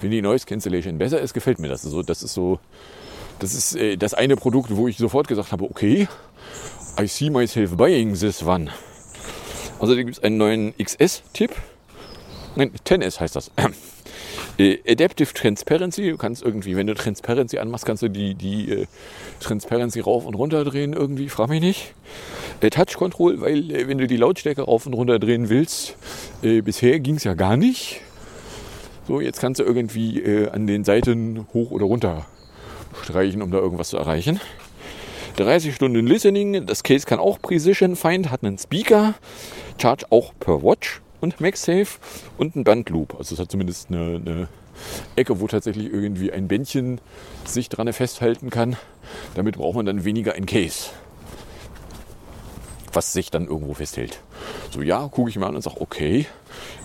Wenn 0.00 0.12
die 0.12 0.22
Noise 0.22 0.46
Cancellation 0.46 0.96
besser 0.98 1.20
ist, 1.20 1.34
gefällt 1.34 1.58
mir 1.58 1.68
das. 1.68 1.82
So, 1.82 2.02
das 2.02 2.22
ist 2.22 2.34
so, 2.34 2.60
das 3.40 3.54
ist 3.54 3.74
äh, 3.74 3.96
das 3.96 4.14
eine 4.14 4.36
Produkt, 4.36 4.74
wo 4.76 4.86
ich 4.86 4.96
sofort 4.96 5.26
gesagt 5.26 5.50
habe, 5.50 5.64
okay, 5.64 6.06
I 7.00 7.06
see 7.06 7.30
myself 7.30 7.76
buying 7.76 8.14
this 8.14 8.42
one. 8.44 8.70
Außerdem 9.80 10.06
gibt 10.06 10.18
es 10.18 10.24
einen 10.24 10.38
neuen 10.38 10.74
XS-Tipp. 10.76 11.50
Nein, 12.56 12.72
10S 12.84 13.20
heißt 13.20 13.36
das. 13.36 13.50
Äh, 14.58 14.78
Adaptive 14.88 15.32
Transparency. 15.32 16.10
Du 16.10 16.16
kannst 16.16 16.42
irgendwie, 16.42 16.76
wenn 16.76 16.86
du 16.86 16.94
Transparency 16.94 17.58
anmachst, 17.58 17.86
kannst 17.86 18.02
du 18.02 18.08
die, 18.08 18.34
die 18.34 18.70
äh, 18.70 18.86
Transparency 19.40 20.00
rauf 20.00 20.26
und 20.26 20.34
runter 20.34 20.64
drehen 20.64 20.92
irgendwie. 20.92 21.28
Frag 21.28 21.48
mich 21.48 21.60
nicht. 21.60 21.94
Äh, 22.60 22.70
Touch 22.70 22.96
Control, 22.96 23.40
weil 23.40 23.70
äh, 23.70 23.88
wenn 23.88 23.98
du 23.98 24.06
die 24.06 24.16
Lautstärke 24.16 24.62
rauf 24.62 24.86
und 24.86 24.94
runter 24.94 25.18
drehen 25.18 25.48
willst, 25.48 25.96
äh, 26.42 26.60
bisher 26.60 26.98
ging 26.98 27.16
es 27.16 27.24
ja 27.24 27.34
gar 27.34 27.56
nicht. 27.56 28.00
So, 29.06 29.20
jetzt 29.20 29.40
kannst 29.40 29.60
du 29.60 29.64
irgendwie 29.64 30.20
äh, 30.20 30.50
an 30.50 30.66
den 30.66 30.84
Seiten 30.84 31.46
hoch 31.54 31.70
oder 31.70 31.86
runter 31.86 32.26
streichen, 33.04 33.42
um 33.42 33.50
da 33.50 33.58
irgendwas 33.58 33.90
zu 33.90 33.96
erreichen. 33.96 34.40
30 35.36 35.74
Stunden 35.74 36.04
Listening. 36.04 36.66
Das 36.66 36.82
Case 36.82 37.06
kann 37.06 37.20
auch 37.20 37.40
Precision 37.40 37.94
Find, 37.94 38.32
hat 38.32 38.42
einen 38.42 38.58
Speaker, 38.58 39.14
Charge 39.80 40.04
auch 40.10 40.32
per 40.40 40.64
Watch 40.64 41.00
und 41.20 41.40
MagSafe 41.40 41.98
und 42.36 42.54
einen 42.54 42.64
Bandloop. 42.64 43.16
Also 43.18 43.34
es 43.34 43.40
hat 43.40 43.50
zumindest 43.50 43.88
eine, 43.90 44.16
eine 44.16 44.48
Ecke, 45.16 45.40
wo 45.40 45.46
tatsächlich 45.46 45.92
irgendwie 45.92 46.32
ein 46.32 46.48
Bändchen 46.48 47.00
sich 47.44 47.68
dran 47.68 47.92
festhalten 47.92 48.50
kann. 48.50 48.76
Damit 49.34 49.56
braucht 49.56 49.76
man 49.76 49.86
dann 49.86 50.04
weniger 50.04 50.34
ein 50.34 50.46
Case, 50.46 50.90
was 52.92 53.12
sich 53.12 53.30
dann 53.30 53.46
irgendwo 53.46 53.74
festhält. 53.74 54.20
So, 54.70 54.82
ja, 54.82 55.08
gucke 55.08 55.30
ich 55.30 55.36
mir 55.36 55.46
an 55.46 55.56
und 55.56 55.62
sage, 55.62 55.80
okay, 55.80 56.26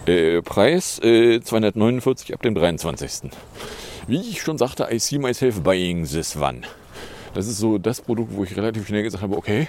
äh, 0.05 0.41
Preis 0.41 0.99
äh, 0.99 1.41
249 1.41 2.33
ab 2.33 2.41
dem 2.41 2.55
23. 2.55 3.31
Wie 4.07 4.19
ich 4.19 4.41
schon 4.41 4.57
sagte, 4.57 4.87
I 4.91 4.99
see 4.99 5.17
myself 5.17 5.61
buying 5.61 6.05
this 6.05 6.35
one. 6.35 6.61
Das 7.33 7.47
ist 7.47 7.57
so 7.57 7.77
das 7.77 8.01
Produkt, 8.01 8.35
wo 8.35 8.43
ich 8.43 8.55
relativ 8.55 8.87
schnell 8.87 9.03
gesagt 9.03 9.23
habe, 9.23 9.35
okay, 9.35 9.67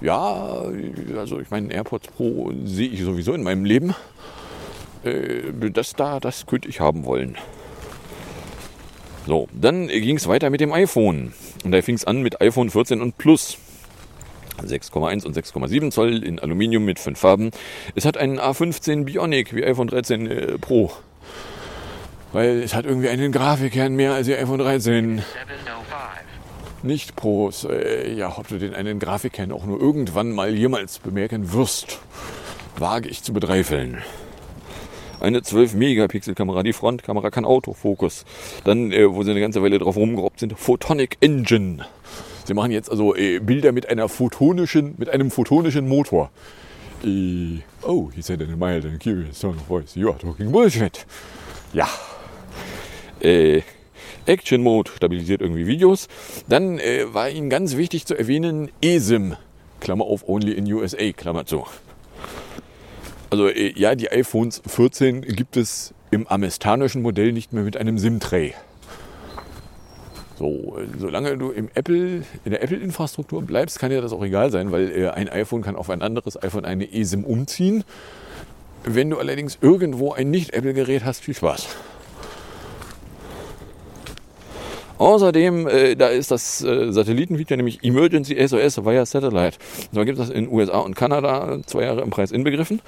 ja, 0.00 0.64
also 1.16 1.40
ich 1.40 1.50
meine, 1.50 1.72
AirPods 1.72 2.08
Pro 2.08 2.52
sehe 2.64 2.88
ich 2.88 3.02
sowieso 3.02 3.34
in 3.34 3.42
meinem 3.42 3.64
Leben. 3.64 3.94
Äh, 5.04 5.70
das 5.72 5.94
da, 5.94 6.20
das 6.20 6.46
könnte 6.46 6.68
ich 6.68 6.80
haben 6.80 7.04
wollen. 7.04 7.36
So, 9.26 9.48
dann 9.52 9.88
ging 9.88 10.16
es 10.16 10.26
weiter 10.28 10.50
mit 10.50 10.60
dem 10.60 10.72
iPhone. 10.72 11.32
Und 11.64 11.72
da 11.72 11.82
fing 11.82 11.94
es 11.94 12.04
an 12.04 12.22
mit 12.22 12.40
iPhone 12.40 12.70
14 12.70 13.00
und 13.00 13.18
Plus. 13.18 13.58
6,1 14.60 15.24
und 15.24 15.36
6,7 15.36 15.90
Zoll 15.90 16.22
in 16.22 16.38
Aluminium 16.38 16.84
mit 16.84 16.98
fünf 16.98 17.18
Farben. 17.18 17.50
Es 17.94 18.04
hat 18.04 18.16
einen 18.16 18.38
A15 18.38 19.04
Bionic 19.04 19.54
wie 19.54 19.64
iPhone 19.64 19.88
13 19.88 20.26
äh, 20.26 20.58
Pro. 20.58 20.92
Weil 22.32 22.62
es 22.62 22.74
hat 22.74 22.84
irgendwie 22.84 23.08
einen 23.08 23.32
Grafikkern 23.32 23.94
mehr 23.94 24.12
als 24.12 24.26
die 24.26 24.34
iPhone 24.34 24.58
13. 24.58 25.22
Nicht 26.82 27.14
Pros. 27.14 27.64
Äh, 27.64 28.14
ja, 28.14 28.36
ob 28.38 28.48
du 28.48 28.58
den 28.58 28.74
einen 28.74 28.98
Grafikkern 28.98 29.52
auch 29.52 29.66
nur 29.66 29.80
irgendwann 29.80 30.32
mal 30.32 30.54
jemals 30.54 30.98
bemerken 30.98 31.52
wirst, 31.52 31.98
wage 32.78 33.08
ich 33.08 33.22
zu 33.22 33.32
bezweifeln. 33.32 33.98
Eine 35.20 35.40
12-Megapixel-Kamera, 35.40 36.62
die 36.62 36.72
Frontkamera 36.72 37.30
kann 37.30 37.44
Autofokus. 37.44 38.24
Dann, 38.64 38.90
äh, 38.92 39.12
wo 39.12 39.22
sie 39.22 39.32
eine 39.32 39.40
ganze 39.40 39.62
Weile 39.62 39.78
drauf 39.78 39.96
rumgerobbt 39.96 40.40
sind, 40.40 40.58
Photonic 40.58 41.18
Engine. 41.20 41.84
Sie 42.46 42.54
machen 42.54 42.70
jetzt 42.70 42.90
also 42.90 43.14
äh, 43.14 43.38
Bilder 43.40 43.72
mit 43.72 43.86
einer 43.88 44.08
photonischen, 44.08 44.94
mit 44.96 45.10
einem 45.10 45.30
photonischen 45.30 45.86
Motor. 45.86 46.30
Äh, 47.04 47.58
oh, 47.82 48.10
he 48.14 48.22
said 48.22 48.40
in 48.40 48.50
a 48.52 48.56
mild 48.56 48.86
and 48.86 48.98
curious 48.98 49.40
tone 49.40 49.56
of 49.56 49.66
voice, 49.66 49.94
you 49.94 50.08
are 50.08 50.18
talking 50.18 50.50
bullshit. 50.50 51.04
Ja. 51.74 51.86
Äh, 53.20 53.60
Action 54.30 54.62
Mode 54.62 54.90
stabilisiert 54.94 55.42
irgendwie 55.42 55.66
Videos. 55.66 56.08
Dann 56.48 56.78
äh, 56.78 57.12
war 57.12 57.28
ihnen 57.28 57.50
ganz 57.50 57.76
wichtig 57.76 58.06
zu 58.06 58.16
erwähnen 58.16 58.70
eSIM, 58.80 59.36
Klammer 59.80 60.04
auf, 60.04 60.28
only 60.28 60.52
in 60.52 60.72
USA, 60.72 61.12
Klammer 61.12 61.46
zu. 61.46 61.66
Also 63.30 63.48
äh, 63.48 63.72
ja, 63.76 63.94
die 63.94 64.10
iPhones 64.10 64.62
14 64.66 65.22
gibt 65.22 65.56
es 65.56 65.92
im 66.10 66.28
amerikanischen 66.28 67.02
Modell 67.02 67.32
nicht 67.32 67.52
mehr 67.52 67.64
mit 67.64 67.76
einem 67.76 67.98
SIM-Tray. 67.98 68.54
So, 70.38 70.78
äh, 70.78 70.86
solange 70.98 71.36
du 71.36 71.50
im 71.50 71.68
Apple, 71.74 72.22
in 72.44 72.50
der 72.52 72.62
Apple-Infrastruktur 72.62 73.42
bleibst, 73.42 73.78
kann 73.80 73.90
dir 73.90 74.00
das 74.00 74.12
auch 74.12 74.24
egal 74.24 74.50
sein, 74.50 74.70
weil 74.70 74.90
äh, 74.90 75.08
ein 75.08 75.28
iPhone 75.28 75.62
kann 75.62 75.74
auf 75.74 75.90
ein 75.90 76.02
anderes 76.02 76.40
iPhone 76.42 76.64
eine 76.64 76.92
eSIM 76.92 77.24
umziehen. 77.24 77.84
Wenn 78.84 79.10
du 79.10 79.18
allerdings 79.18 79.58
irgendwo 79.60 80.12
ein 80.12 80.30
Nicht-Apple-Gerät 80.30 81.04
hast, 81.04 81.24
viel 81.24 81.34
Spaß. 81.34 81.68
Außerdem, 85.00 85.66
äh, 85.66 85.96
da 85.96 86.08
ist 86.08 86.30
das 86.30 86.62
äh, 86.62 86.92
Satellitenfeature, 86.92 87.56
nämlich 87.56 87.82
Emergency 87.82 88.36
SOS 88.46 88.84
via 88.84 89.06
Satellite. 89.06 89.56
Zwar 89.94 90.04
gibt 90.04 90.18
es 90.18 90.28
das 90.28 90.36
in 90.36 90.46
USA 90.46 90.80
und 90.80 90.94
Kanada 90.94 91.58
zwei 91.64 91.84
Jahre 91.84 92.02
im 92.02 92.10
Preis 92.10 92.30
inbegriffen. 92.30 92.82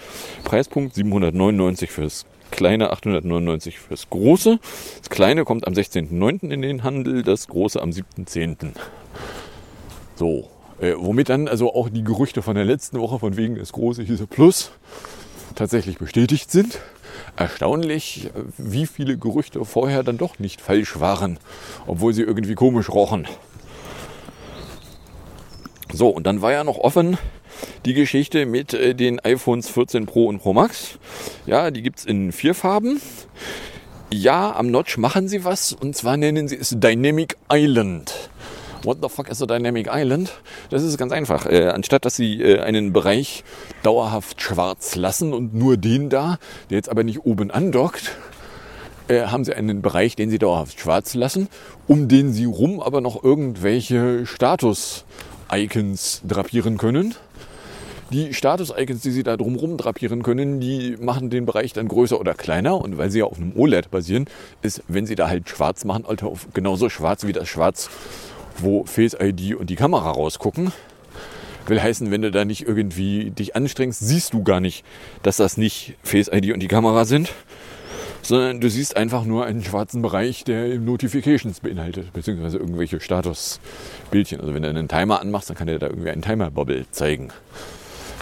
Preispunkt 0.45 0.95
799 0.95 1.91
fürs 1.91 2.27
kleine, 2.51 2.91
899 2.91 3.79
fürs 3.79 4.11
große. 4.11 4.59
Das 4.99 5.09
kleine 5.09 5.47
kommt 5.47 5.67
am 5.67 5.73
16.09. 5.73 6.51
in 6.51 6.61
den 6.61 6.83
Handel, 6.83 7.23
das 7.23 7.49
große 7.49 7.81
am 7.81 7.89
7.10. 7.89 8.73
So, 10.15 10.51
äh, 10.83 10.93
womit 10.99 11.31
dann 11.31 11.49
also 11.49 11.75
auch 11.75 11.89
die 11.89 12.05
Gerüchte 12.05 12.43
von 12.43 12.57
der 12.57 12.67
letzten 12.67 13.01
Woche 13.01 13.21
von 13.21 13.39
wegen 13.39 13.57
das 13.57 13.73
große 13.73 14.03
hieße 14.03 14.27
Plus 14.27 14.71
tatsächlich 15.55 15.97
bestätigt 15.97 16.51
sind 16.51 16.79
erstaunlich, 17.37 18.31
wie 18.59 18.87
viele 18.87 19.17
Gerüchte 19.17 19.65
vorher 19.65 20.03
dann 20.03 20.19
doch 20.19 20.39
nicht 20.39 20.61
falsch 20.61 21.01
waren, 21.01 21.39
obwohl 21.87 22.13
sie 22.13 22.23
irgendwie 22.23 22.55
komisch 22.55 22.91
rochen. 22.91 23.27
So, 25.93 26.09
und 26.09 26.27
dann 26.27 26.43
war 26.43 26.53
ja 26.53 26.65
noch 26.65 26.79
offen 26.79 27.19
die 27.85 27.95
Geschichte 27.95 28.47
mit 28.47 28.75
äh, 28.75 28.95
den 28.95 29.21
iPhones 29.21 29.69
14 29.69 30.07
Pro 30.07 30.27
und 30.27 30.39
Pro 30.41 30.53
Max. 30.53 30.99
Ja, 31.47 31.71
die 31.71 31.83
gibt 31.83 32.01
es 32.01 32.05
in 32.05 32.33
vier 32.33 32.55
Farben. 32.55 33.01
Ja, 34.13 34.55
am 34.55 34.71
Notch 34.71 34.99
machen 34.99 35.29
sie 35.29 35.45
was 35.45 35.73
und 35.73 35.97
zwar 35.97 36.17
nennen 36.17 36.49
sie 36.49 36.57
es 36.57 36.71
Dynamic 36.79 37.37
Island. 37.51 38.31
What 38.85 38.99
the 39.01 39.09
fuck 39.09 39.29
is 39.29 39.41
a 39.41 39.47
Dynamic 39.47 39.89
Island? 39.89 40.33
Das 40.71 40.83
ist 40.83 40.99
ganz 40.99 41.13
einfach. 41.13 41.47
Äh, 41.47 41.69
anstatt 41.69 42.05
dass 42.05 42.17
sie 42.17 42.43
äh, 42.43 42.59
einen 42.59 42.93
Bereich 42.93 43.45
dauerhaft 43.85 44.43
schwarz 44.43 44.97
lassen 44.97 45.33
und 45.33 45.55
nur 45.55 45.77
den 45.77 46.11
da, 46.11 46.39
der 46.69 46.79
jetzt 46.79 46.89
aber 46.89 47.05
nicht 47.05 47.25
oben 47.25 47.53
andockt, 47.53 48.17
äh, 49.07 49.27
haben 49.27 49.45
sie 49.45 49.55
einen 49.55 49.83
Bereich, 49.83 50.17
den 50.17 50.31
sie 50.31 50.39
dauerhaft 50.41 50.81
schwarz 50.81 51.15
lassen, 51.15 51.49
um 51.87 52.09
den 52.09 52.33
sie 52.33 52.45
rum 52.45 52.81
aber 52.81 53.01
noch 53.01 53.23
irgendwelche 53.23 54.27
Status-Icons 54.27 56.23
drapieren 56.27 56.77
können. 56.77 57.15
Die 58.13 58.35
Status-Icons, 58.35 59.01
die 59.01 59.11
Sie 59.11 59.23
da 59.23 59.39
drumherum 59.39 59.79
drapieren 59.79 60.23
können, 60.23 60.61
die 60.61 60.99
machen 61.01 61.31
den 61.31 61.47
Bereich 61.47 61.73
dann 61.73 61.89
größer 61.89 62.21
oder 62.21 62.35
kleiner. 62.35 62.79
Und 62.79 62.99
weil 62.99 63.11
sie 63.11 63.21
ja 63.21 63.25
auf 63.25 63.39
einem 63.39 63.55
OLED 63.57 63.91
basieren, 63.91 64.27
ist, 64.61 64.83
wenn 64.87 65.07
Sie 65.07 65.15
da 65.15 65.29
halt 65.29 65.49
schwarz 65.49 65.87
machen, 65.87 66.05
Alter, 66.05 66.31
genauso 66.53 66.91
schwarz 66.91 67.27
wie 67.27 67.33
das 67.33 67.49
Schwarz 67.49 67.89
wo 68.59 68.85
Face 68.85 69.17
ID 69.19 69.55
und 69.55 69.71
die 69.71 69.77
Kamera 69.77 70.11
rausgucken. 70.11 70.73
Will 71.67 71.81
heißen, 71.81 72.11
wenn 72.11 72.23
du 72.23 72.31
da 72.31 72.45
nicht 72.45 72.67
irgendwie 72.67 73.31
dich 73.31 73.55
anstrengst, 73.55 74.01
siehst 74.01 74.35
du 74.35 74.43
gar 74.43 74.61
nicht, 74.61 74.85
dass 75.23 75.37
das 75.37 75.57
nicht 75.57 75.95
Face 76.03 76.29
ID 76.33 76.53
und 76.53 76.61
die 76.61 76.69
Kamera 76.69 77.05
sind, 77.05 77.33
sondern 78.23 78.61
du 78.61 78.69
siehst 78.69 78.97
einfach 78.97 79.25
nur 79.25 79.45
einen 79.45 79.63
schwarzen 79.63 80.03
Bereich, 80.03 80.45
der 80.45 80.79
Notifications 80.79 81.61
beinhaltet, 81.61 82.13
beziehungsweise 82.13 82.59
irgendwelche 82.59 83.01
Statusbildchen. 83.01 84.41
Also 84.41 84.55
wenn 84.55 84.63
du 84.63 84.69
einen 84.71 84.89
Timer 84.89 85.21
anmachst, 85.21 85.51
dann 85.51 85.57
kann 85.57 85.67
der 85.67 85.79
da 85.79 85.87
irgendwie 85.87 86.11
einen 86.11 86.23
Timer-Bubble 86.23 86.87
zeigen. 86.91 87.29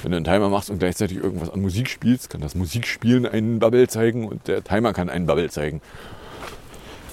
Wenn 0.03 0.13
du 0.13 0.17
einen 0.17 0.25
Timer 0.25 0.49
machst 0.49 0.71
und 0.71 0.79
gleichzeitig 0.79 1.19
irgendwas 1.19 1.51
an 1.51 1.61
Musik 1.61 1.89
spielst, 1.89 2.31
kann 2.31 2.41
das 2.41 2.55
Musikspielen 2.55 3.27
einen 3.27 3.59
Bubble 3.59 3.87
zeigen 3.89 4.27
und 4.27 4.49
der 4.49 4.65
Timer 4.65 4.95
kann 4.95 5.11
einen 5.11 5.27
Bubble 5.27 5.51
zeigen. 5.51 5.83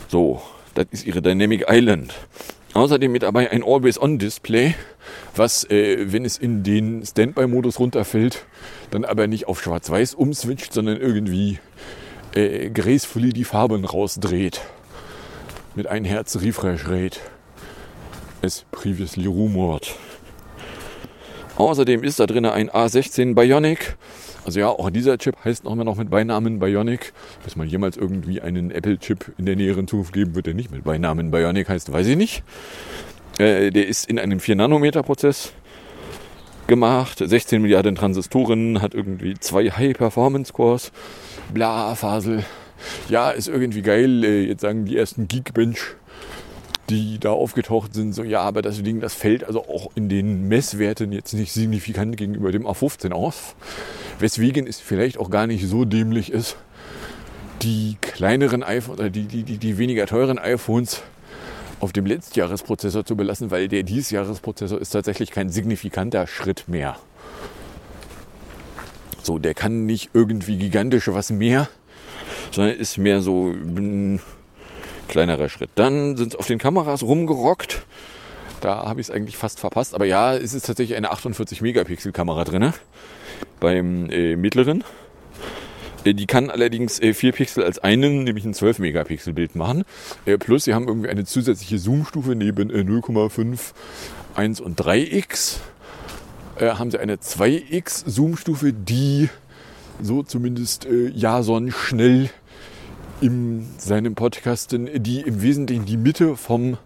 So, 0.07 0.41
das 0.74 0.86
ist 0.91 1.05
ihre 1.05 1.21
Dynamic 1.21 1.65
Island. 1.69 2.13
Außerdem 2.77 3.12
mit 3.12 3.24
dabei 3.24 3.50
ein 3.50 3.63
Always-On-Display, 3.63 4.75
was, 5.36 5.63
äh, 5.63 6.12
wenn 6.12 6.25
es 6.25 6.38
in 6.38 6.62
den 6.62 7.03
Standby-Modus 7.03 7.79
runterfällt, 7.79 8.46
dann 8.91 9.03
aber 9.03 9.25
nicht 9.25 9.48
auf 9.48 9.63
Schwarz-Weiß 9.63 10.13
umswitcht, 10.13 10.74
sondern 10.74 10.98
irgendwie 10.98 11.57
äh, 12.36 12.69
gracefully 12.69 13.34
die 13.34 13.46
Farben 13.46 13.84
rausdreht. 13.84 14.62
Mit 15.74 15.88
einem 15.88 16.05
Herz 16.05 16.36
Refresh 16.39 16.88
Rate. 16.88 17.19
As 18.43 18.63
previously 18.69 19.25
rumored. 19.25 19.96
Außerdem 21.55 22.03
ist 22.03 22.19
da 22.19 22.27
drin 22.27 22.46
ein 22.46 22.69
A16 22.69 23.34
Bionic. 23.34 23.98
Also 24.48 24.62
ja, 24.62 24.70
auch 24.70 24.89
dieser 24.89 25.18
Chip 25.18 25.36
heißt 25.44 25.66
noch 25.66 25.74
immer 25.74 25.84
noch 25.84 25.98
mit 25.98 26.10
Beinamen 26.10 26.60
Bionic. 26.60 27.12
Dass 27.44 27.58
man 27.58 27.68
jemals 27.68 27.98
irgendwie 27.98 28.42
einen 28.42 28.72
Apple-Chip 28.72 29.34
in 29.38 29.46
der 29.46 29.58
näheren 29.58 29.89
Zukunft 29.89 30.13
geben 30.13 30.36
wird, 30.36 30.46
der 30.46 30.54
nicht 30.54 30.72
mit 30.72 30.86
Beinamen 30.86 31.32
Bionic 31.32 31.68
heißt, 31.68 31.92
weiß 31.92 32.08
ich 32.08 32.16
nicht. 32.16 32.44
Äh, 33.39 33.72
der 33.72 33.88
ist 33.88 34.10
in 34.10 34.18
einem 34.18 34.39
4-Nanometer-Prozess 34.39 35.51
gemacht, 36.66 37.18
16 37.20 37.62
Milliarden 37.62 37.96
Transistoren, 37.96 38.82
hat 38.82 38.94
irgendwie 38.94 39.34
zwei 39.38 39.70
High-Performance-Cores, 39.70 40.94
bla, 41.54 41.94
Fasel. 41.96 42.46
Ja, 43.10 43.32
ist 43.32 43.50
irgendwie 43.50 43.82
geil. 43.82 44.24
Äh, 44.24 44.46
jetzt 44.46 44.62
sagen 44.62 44.86
die 44.86 44.96
ersten 44.96 45.27
Geekbench 45.27 45.97
die 46.89 47.20
da 47.20 47.32
aufgetaucht 47.32 47.94
sind, 47.94 48.13
so 48.13 48.24
ja, 48.24 48.41
aber 48.41 48.62
das 48.62 48.82
Ding, 48.82 49.00
das 49.00 49.13
fällt 49.13 49.44
also 49.44 49.62
auch 49.63 49.91
in 49.96 50.08
den 50.10 50.48
Messwerten 50.48 51.12
jetzt 51.12 51.34
nicht 51.34 51.51
signifikant 51.51 52.15
gegenüber 52.15 52.51
dem 52.51 52.65
A15 52.65 53.12
aus. 53.12 53.56
Weswegen 54.20 54.67
es 54.67 54.79
vielleicht 54.79 55.17
auch 55.17 55.29
gar 55.29 55.48
nicht 55.48 55.67
so 55.67 55.86
dämlich 55.86 56.32
ist, 56.32 56.56
die 57.62 57.98
kleineren 58.01 58.63
iPhones 58.63 59.00
oder 59.00 59.10
die, 59.10 59.24
die, 59.24 59.44
die, 59.44 59.58
die 59.58 59.77
weniger 59.77 60.06
teuren 60.06 60.39
iPhones 60.39 61.01
auf 61.79 61.91
dem 61.91 62.06
Letztjahresprozessor 62.06 63.06
zu 63.06 63.15
belassen, 63.15 63.51
weil 63.51 63.67
der 63.67 63.84
Diesjahresprozessor 63.84 64.79
ist 64.79 64.91
tatsächlich 64.91 65.32
kein 65.32 65.50
signifikanter 65.50 66.25
Schritt 66.25 66.67
mehr. 66.67 66.98
So, 69.22 69.39
der 69.39 69.53
kann 69.53 69.86
nicht 69.86 70.12
irgendwie 70.13 70.58
gigantisch 70.58 71.10
was 71.10 71.32
mehr, 71.32 71.67
sondern 72.51 72.75
ist 72.77 72.98
mehr 72.98 73.22
so 73.22 73.53
kleinerer 75.08 75.50
Schritt. 75.50 75.70
Dann 75.76 76.18
sind 76.18 76.34
es 76.34 76.40
auf 76.40 76.48
den 76.48 76.60
Kameras 76.60 77.04
rumgerockt. 77.04 77.86
Da 78.62 78.86
habe 78.86 79.00
ich 79.02 79.08
es 79.08 79.12
eigentlich 79.12 79.38
fast 79.38 79.60
verpasst. 79.60 79.94
Aber 79.94 80.06
ja, 80.06 80.36
es 80.36 80.54
ist 80.54 80.66
tatsächlich 80.66 80.98
eine 80.98 81.12
48 81.12 81.62
Megapixel 81.62 82.12
Kamera 82.12 82.44
drin. 82.44 82.74
Beim 83.60 84.10
äh, 84.10 84.36
mittleren. 84.36 84.84
Äh, 86.04 86.14
die 86.14 86.26
kann 86.26 86.50
allerdings 86.50 87.00
äh, 87.00 87.14
4 87.14 87.34
Pixel 87.34 87.64
als 87.64 87.80
einen, 87.80 88.24
nämlich 88.24 88.46
ein 88.46 88.54
12 88.54 88.80
Megapixel 88.80 89.34
Bild 89.34 89.56
machen. 89.56 89.84
Äh, 90.26 90.38
plus 90.38 90.64
sie 90.64 90.74
haben 90.74 90.88
irgendwie 90.88 91.10
eine 91.10 91.26
zusätzliche 91.26 91.78
Zoom-Stufe 91.78 92.36
neben 92.36 92.72
0,5, 92.72 93.54
äh, 93.54 94.40
1 94.40 94.62
und 94.62 94.80
3x. 94.80 95.58
Äh, 96.60 96.72
haben 96.72 96.92
sie 96.92 97.00
eine 97.00 97.18
2x 97.18 98.10
Zoom-Stufe, 98.10 98.74
die 98.74 99.30
so 100.02 100.24
zumindest 100.24 100.86
äh, 100.86 101.10
Jason 101.10 101.72
schnell 101.72 102.30
in 103.21 103.65
seinem 103.77 104.15
Podcasten, 104.15 104.89
die 105.03 105.21
im 105.21 105.41
Wesentlichen 105.41 105.86
die 105.86 105.97
Mitte 105.97 106.36
vom 106.36 106.77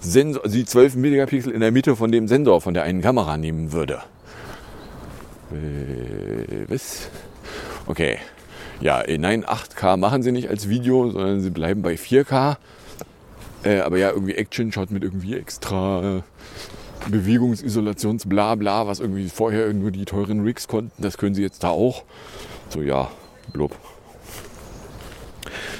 Sensor, 0.00 0.44
also 0.44 0.56
die 0.56 0.64
12 0.64 0.96
Megapixel 0.96 1.52
in 1.52 1.60
der 1.60 1.72
Mitte 1.72 1.96
von 1.96 2.12
dem 2.12 2.28
Sensor 2.28 2.60
von 2.60 2.74
der 2.74 2.82
einen 2.82 3.02
Kamera 3.02 3.36
nehmen 3.36 3.72
würde. 3.72 4.02
Äh, 5.52 6.64
was? 6.68 7.08
Okay. 7.86 8.18
Ja, 8.80 9.00
äh, 9.00 9.16
nein, 9.18 9.44
8K 9.44 9.96
machen 9.96 10.22
sie 10.22 10.32
nicht 10.32 10.48
als 10.48 10.68
Video, 10.68 11.10
sondern 11.10 11.40
sie 11.40 11.50
bleiben 11.50 11.82
bei 11.82 11.94
4K. 11.94 12.56
Äh, 13.64 13.80
aber 13.80 13.98
ja, 13.98 14.10
irgendwie 14.10 14.34
Action-Shot 14.34 14.90
mit 14.90 15.02
irgendwie 15.02 15.34
extra 15.34 16.18
äh, 16.18 16.22
Bewegungsisolationsblabla, 17.10 18.86
was 18.86 19.00
irgendwie 19.00 19.28
vorher 19.28 19.72
nur 19.72 19.92
die 19.92 20.04
teuren 20.04 20.40
Rigs 20.42 20.68
konnten, 20.68 21.02
das 21.02 21.16
können 21.16 21.34
sie 21.34 21.42
jetzt 21.42 21.62
da 21.64 21.68
auch. 21.68 22.02
So, 22.68 22.82
ja, 22.82 23.10
blub. 23.52 23.76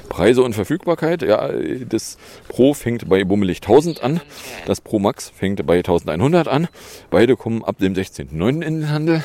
Preise 0.09 0.42
und 0.42 0.55
Verfügbarkeit. 0.55 1.23
Ja, 1.23 1.51
das 1.88 2.19
Pro 2.49 2.75
fängt 2.75 3.09
bei 3.09 3.25
bummelig 3.25 3.59
1000 3.59 4.03
an, 4.03 4.21
das 4.66 4.81
Pro 4.81 4.99
Max 4.99 5.29
fängt 5.29 5.64
bei 5.66 5.77
1100 5.77 6.49
an. 6.49 6.69
Beide 7.11 7.37
kommen 7.37 7.64
ab 7.64 7.79
dem 7.79 7.95
16.09. 7.95 8.49
in 8.49 8.61
den 8.61 8.90
Handel. 8.90 9.25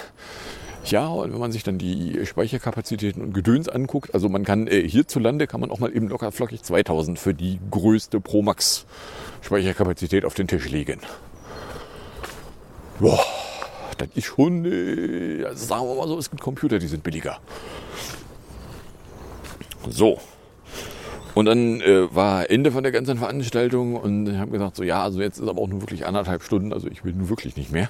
Ja, 0.86 1.08
und 1.08 1.32
wenn 1.32 1.40
man 1.40 1.52
sich 1.52 1.64
dann 1.64 1.78
die 1.78 2.26
Speicherkapazitäten 2.26 3.22
und 3.22 3.34
Gedöns 3.34 3.70
anguckt, 3.70 4.14
also 4.14 4.30
man 4.30 4.44
kann 4.44 4.68
äh, 4.68 4.88
hierzulande 4.88 5.46
kann 5.46 5.62
man 5.62 5.70
auch 5.70 5.80
mal 5.80 5.96
eben 5.96 6.08
locker 6.08 6.32
flockig 6.32 6.64
2000 6.64 7.20
für 7.20 7.34
die 7.34 7.60
größte 7.70 8.20
Pro 8.20 8.42
Max 8.42 8.86
Speicherkapazität 9.42 10.26
auf 10.26 10.34
den 10.34 10.48
Tisch 10.48 10.70
legen. 10.70 11.00
Boah, 13.00 13.24
das 13.98 14.10
ist 14.16 14.26
schon, 14.26 14.66
äh, 14.66 15.46
also 15.46 15.66
sagen 15.66 15.88
wir 15.88 15.96
mal 15.96 16.08
so, 16.08 16.18
es 16.18 16.30
gibt 16.30 16.42
Computer, 16.42 16.80
die 16.80 16.88
sind 16.88 17.04
billiger. 17.04 17.40
So, 19.90 20.20
und 21.34 21.46
dann 21.46 21.82
äh, 21.82 22.14
war 22.14 22.50
Ende 22.50 22.72
von 22.72 22.84
der 22.84 22.92
ganzen 22.92 23.18
Veranstaltung 23.18 23.96
und 23.96 24.28
ich 24.28 24.38
habe 24.38 24.52
gesagt, 24.52 24.76
so 24.76 24.84
ja, 24.84 25.04
also 25.04 25.22
jetzt 25.22 25.40
ist 25.40 25.48
aber 25.48 25.62
auch 25.62 25.68
nur 25.68 25.82
wirklich 25.82 26.06
anderthalb 26.06 26.44
Stunden, 26.44 26.74
also 26.74 26.88
ich 26.88 27.04
will 27.04 27.14
nur 27.14 27.30
wirklich 27.30 27.56
nicht 27.56 27.72
mehr. 27.72 27.90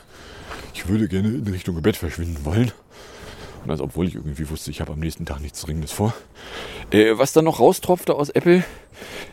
Ich 0.73 0.88
würde 0.88 1.08
gerne 1.08 1.30
in 1.30 1.47
Richtung 1.47 1.82
Bett 1.82 1.97
verschwinden 1.97 2.45
wollen. 2.45 2.71
Und 3.63 3.67
das, 3.67 3.80
obwohl 3.80 4.08
ich 4.08 4.15
irgendwie 4.15 4.49
wusste, 4.49 4.71
ich 4.71 4.82
habe 4.82 4.93
am 4.93 4.99
nächsten 4.99 5.25
Tag 5.25 5.39
nichts 5.39 5.62
Dringendes 5.62 5.91
vor. 5.91 6.13
Äh, 6.91 7.17
was 7.17 7.32
dann 7.32 7.45
noch 7.45 7.60
raustropfte 7.60 8.15
aus 8.15 8.30
Apple, 8.30 8.63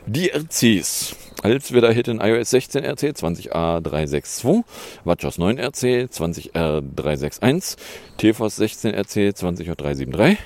die 0.07 0.31
RCs. 0.31 1.17
Als 1.43 1.73
wir 1.73 1.81
da 1.81 1.91
hätten 1.91 2.21
iOS 2.21 2.51
16 2.51 2.85
RC 2.85 3.17
20A362, 3.17 4.65
WatchOS 5.05 5.39
9 5.39 5.59
RC 5.59 6.09
20R361, 6.11 7.77
TFOS 8.17 8.57
16 8.57 8.95
RC 8.95 9.17
20J373 9.37 10.37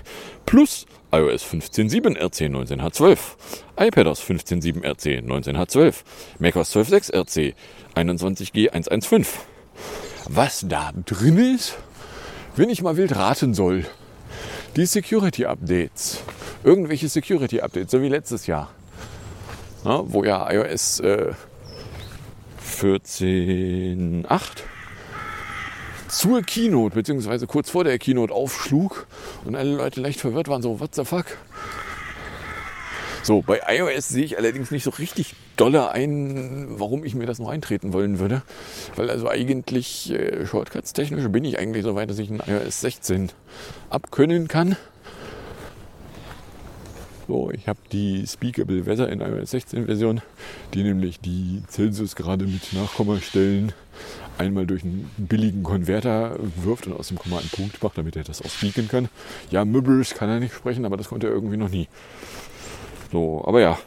plus 0.47 0.87
iOS 1.13 1.45
15.7 1.45 2.17
RC 2.17 2.51
19H12, 2.51 3.19
iPadOS 3.79 4.23
15.7 4.23 4.83
RC 4.83 5.23
19H12, 5.23 5.95
macOS 6.39 6.77
12.6 6.77 7.15
RC 7.15 7.55
21G115. 7.95 9.27
Was 10.29 10.65
da 10.67 10.93
drin 11.07 11.55
ist, 11.55 11.77
wenn 12.57 12.71
ich 12.71 12.83
mal 12.83 12.97
wild 12.97 13.17
raten 13.17 13.55
soll, 13.55 13.87
die 14.77 14.87
Security 14.87 15.45
Updates, 15.47 16.23
irgendwelche 16.65 17.09
Security 17.09 17.61
Updates, 17.61 17.91
so 17.91 18.03
wie 18.03 18.09
letztes 18.09 18.47
Jahr, 18.47 18.71
na, 19.85 20.03
wo 20.05 20.25
ja 20.25 20.51
iOS 20.51 21.01
äh, 21.01 21.33
14.8 22.81 24.27
zur 26.09 26.43
Keynote, 26.43 26.95
beziehungsweise 26.95 27.47
kurz 27.47 27.71
vor 27.71 27.85
der 27.85 27.99
Keynote 27.99 28.33
aufschlug 28.33 29.07
und 29.45 29.57
alle 29.57 29.75
Leute 29.75 30.01
leicht 30.01 30.21
verwirrt 30.21 30.49
waren, 30.49 30.63
so, 30.63 30.79
what 30.79 30.95
the 30.95 31.05
fuck? 31.05 31.27
So, 33.25 33.41
bei 33.41 33.61
iOS 33.69 34.09
sehe 34.09 34.25
ich 34.25 34.37
allerdings 34.37 34.73
nicht 34.73 34.83
so 34.83 34.91
richtig 34.91 35.37
doller 35.57 35.93
ein, 35.93 36.67
warum 36.71 37.05
ich 37.05 37.15
mir 37.15 37.27
das 37.27 37.39
noch 37.39 37.51
eintreten 37.51 37.93
wollen 37.93 38.19
würde. 38.19 38.43
Weil 38.97 39.11
also 39.11 39.29
eigentlich 39.29 40.13
äh, 40.13 40.45
Shortcuts 40.45 40.93
technisch 40.93 41.29
bin 41.29 41.45
ich 41.45 41.57
eigentlich 41.57 41.85
so 41.85 41.95
weit, 41.95 42.11
dass 42.11 42.19
ich 42.19 42.31
ein 42.31 42.43
iOS 42.45 42.81
16 42.81 43.31
abkönnen 43.91 44.49
kann. 44.49 44.77
So, 47.33 47.51
ich 47.51 47.67
habe 47.67 47.79
die 47.91 48.27
Speakable 48.27 48.85
Weather 48.85 49.09
in 49.09 49.23
iOS 49.23 49.53
16 49.53 49.87
Version, 49.87 50.21
die 50.75 50.83
nämlich 50.83 51.19
die 51.19 51.63
Celsius 51.67 52.15
gerade 52.15 52.45
mit 52.45 52.75
Nachkommastellen 52.75 53.73
einmal 54.37 54.67
durch 54.67 54.85
einen 54.85 55.11
billigen 55.17 55.63
Konverter 55.63 56.37
wirft 56.57 56.87
und 56.89 56.93
aus 56.93 57.09
dem 57.09 57.19
Komma 57.19 57.39
einen 57.39 57.49
Punkt 57.49 57.83
macht, 57.83 57.97
damit 57.97 58.17
er 58.17 58.25
das 58.25 58.43
auch 58.43 58.51
speaken 58.51 58.87
kann. 58.87 59.09
Ja, 59.51 59.65
Mübbels 59.65 60.13
kann 60.13 60.29
er 60.29 60.41
nicht 60.41 60.53
sprechen, 60.53 60.85
aber 60.85 60.99
das 60.99 61.09
konnte 61.09 61.29
er 61.29 61.33
irgendwie 61.33 61.57
noch 61.57 61.71
nie. 61.71 61.89
So, 63.11 63.43
aber 63.47 63.63
ja, 63.63 63.79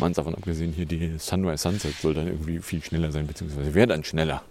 man 0.00 0.12
davon 0.12 0.34
abgesehen, 0.34 0.72
hier 0.72 0.86
die 0.86 1.14
Sunrise 1.18 1.62
Sunset 1.62 1.94
soll 2.00 2.14
dann 2.14 2.26
irgendwie 2.26 2.58
viel 2.60 2.82
schneller 2.82 3.12
sein, 3.12 3.26
beziehungsweise 3.26 3.74
wäre 3.74 3.86
dann 3.86 4.04
schneller. 4.04 4.42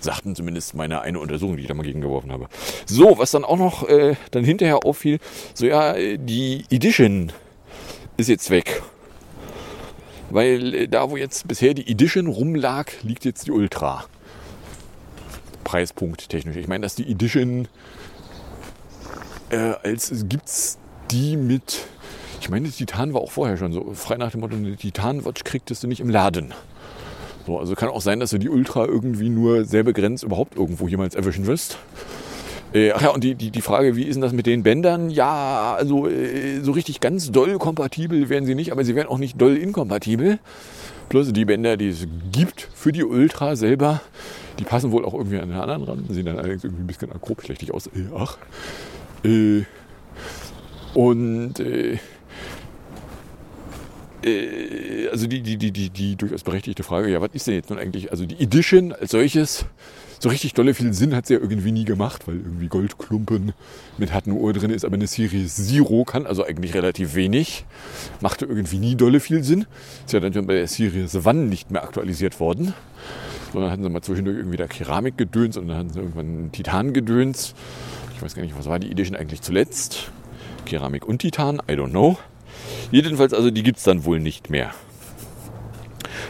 Sagten 0.00 0.34
zumindest 0.34 0.74
meine 0.74 1.00
eine 1.02 1.18
Untersuchung, 1.18 1.56
die 1.56 1.62
ich 1.62 1.68
da 1.68 1.74
mal 1.74 1.82
gegengeworfen 1.82 2.32
habe. 2.32 2.48
So, 2.86 3.18
was 3.18 3.30
dann 3.30 3.44
auch 3.44 3.58
noch 3.58 3.88
äh, 3.88 4.16
dann 4.30 4.44
hinterher 4.44 4.84
auffiel, 4.84 5.18
so 5.54 5.66
ja, 5.66 5.94
die 5.94 6.64
Edition 6.70 7.32
ist 8.16 8.28
jetzt 8.28 8.50
weg. 8.50 8.82
Weil 10.30 10.74
äh, 10.74 10.88
da, 10.88 11.10
wo 11.10 11.16
jetzt 11.16 11.46
bisher 11.48 11.74
die 11.74 11.90
Edition 11.90 12.26
rumlag, 12.26 12.86
liegt 13.02 13.24
jetzt 13.24 13.46
die 13.46 13.50
Ultra. 13.50 14.04
Preispunkt 15.64 16.28
technisch. 16.28 16.56
Ich 16.56 16.68
meine, 16.68 16.82
dass 16.82 16.94
die 16.94 17.10
Edition 17.10 17.68
äh, 19.50 19.74
als 19.82 20.24
gibt's 20.28 20.78
die 21.10 21.36
mit. 21.36 21.86
Ich 22.40 22.48
meine, 22.48 22.68
die 22.68 22.72
Titan 22.72 23.12
war 23.12 23.20
auch 23.20 23.30
vorher 23.30 23.56
schon 23.56 23.72
so. 23.72 23.92
Frei 23.94 24.16
nach 24.16 24.30
dem 24.30 24.40
Motto, 24.40 24.56
eine 24.56 24.76
Titan-Watch 24.76 25.44
kriegtest 25.44 25.82
du 25.82 25.86
nicht 25.86 26.00
im 26.00 26.08
Laden. 26.08 26.54
So, 27.46 27.58
also 27.58 27.74
kann 27.74 27.88
auch 27.88 28.00
sein, 28.00 28.20
dass 28.20 28.30
du 28.30 28.38
die 28.38 28.48
Ultra 28.48 28.86
irgendwie 28.86 29.28
nur 29.28 29.64
sehr 29.64 29.82
begrenzt 29.82 30.24
überhaupt 30.24 30.56
irgendwo 30.56 30.88
jemals 30.88 31.14
erwischen 31.14 31.46
wirst. 31.46 31.78
Äh, 32.72 32.92
ach 32.92 33.02
ja, 33.02 33.08
und 33.10 33.24
die, 33.24 33.34
die, 33.34 33.50
die 33.50 33.60
Frage, 33.60 33.96
wie 33.96 34.04
ist 34.04 34.14
denn 34.14 34.22
das 34.22 34.32
mit 34.32 34.46
den 34.46 34.62
Bändern? 34.62 35.10
Ja, 35.10 35.74
also 35.76 36.08
äh, 36.08 36.60
so 36.62 36.72
richtig 36.72 37.00
ganz 37.00 37.32
doll 37.32 37.58
kompatibel 37.58 38.28
wären 38.28 38.46
sie 38.46 38.54
nicht, 38.54 38.72
aber 38.72 38.84
sie 38.84 38.94
wären 38.94 39.08
auch 39.08 39.18
nicht 39.18 39.40
doll 39.40 39.56
inkompatibel. 39.56 40.38
Plus 41.08 41.32
die 41.32 41.44
Bänder, 41.44 41.76
die 41.76 41.88
es 41.88 42.06
gibt 42.30 42.68
für 42.72 42.92
die 42.92 43.02
Ultra 43.02 43.56
selber, 43.56 44.00
die 44.60 44.64
passen 44.64 44.92
wohl 44.92 45.04
auch 45.04 45.14
irgendwie 45.14 45.38
an 45.38 45.48
den 45.48 45.58
anderen 45.58 45.82
ran. 45.82 46.04
Sehen 46.08 46.26
dann 46.26 46.38
allerdings 46.38 46.62
irgendwie 46.62 46.84
ein 46.84 46.86
bisschen 46.86 47.10
grobschlächtig 47.20 47.74
aus. 47.74 47.88
Äh, 47.88 48.06
ach. 48.16 48.38
Äh, 49.24 49.64
und 50.94 51.58
äh, 51.58 51.98
also 55.10 55.26
die, 55.26 55.42
die, 55.42 55.56
die, 55.56 55.70
die, 55.72 55.90
die 55.90 56.16
durchaus 56.16 56.42
berechtigte 56.42 56.82
Frage, 56.82 57.08
ja, 57.08 57.20
was 57.20 57.30
ist 57.32 57.46
denn 57.46 57.54
jetzt 57.54 57.70
nun 57.70 57.78
eigentlich, 57.78 58.10
also 58.10 58.26
die 58.26 58.42
Edition 58.42 58.92
als 58.92 59.12
solches, 59.12 59.64
so 60.18 60.28
richtig 60.28 60.52
dolle 60.52 60.74
viel 60.74 60.92
Sinn 60.92 61.16
hat 61.16 61.26
sie 61.26 61.34
ja 61.34 61.40
irgendwie 61.40 61.72
nie 61.72 61.86
gemacht, 61.86 62.28
weil 62.28 62.36
irgendwie 62.36 62.68
Goldklumpen 62.68 63.54
mit 63.96 64.12
harten 64.12 64.32
Uhr 64.32 64.52
drin 64.52 64.70
ist, 64.70 64.84
aber 64.84 64.94
eine 64.94 65.06
Series 65.06 65.56
Zero 65.56 66.04
kann 66.04 66.26
also 66.26 66.44
eigentlich 66.44 66.74
relativ 66.74 67.14
wenig. 67.14 67.64
Machte 68.20 68.44
irgendwie 68.44 68.78
nie 68.78 68.96
dolle 68.96 69.20
viel 69.20 69.42
Sinn. 69.42 69.64
Ist 70.04 70.12
ja 70.12 70.20
dann 70.20 70.34
schon 70.34 70.46
bei 70.46 70.54
der 70.54 70.66
Series 70.66 71.14
One 71.26 71.46
nicht 71.46 71.70
mehr 71.70 71.82
aktualisiert 71.82 72.38
worden. 72.38 72.74
Sondern 73.54 73.70
hatten 73.70 73.82
sie 73.82 73.88
mal 73.88 74.02
zwischendurch 74.02 74.36
irgendwie 74.36 74.58
da 74.58 74.66
Keramikgedöns 74.66 75.56
und 75.56 75.68
dann 75.68 75.78
hatten 75.78 75.90
sie 75.90 76.00
irgendwann 76.00 76.52
Titangedöns. 76.52 77.54
Ich 78.14 78.22
weiß 78.22 78.34
gar 78.34 78.42
nicht, 78.42 78.56
was 78.58 78.66
war 78.66 78.78
die 78.78 78.90
Edition 78.90 79.16
eigentlich 79.16 79.40
zuletzt? 79.40 80.10
Keramik 80.66 81.08
und 81.08 81.20
Titan, 81.20 81.62
I 81.66 81.72
don't 81.72 81.90
know. 81.90 82.18
Jedenfalls, 82.90 83.32
also 83.32 83.50
die 83.50 83.62
gibt 83.62 83.78
es 83.78 83.84
dann 83.84 84.04
wohl 84.04 84.20
nicht 84.20 84.50
mehr. 84.50 84.74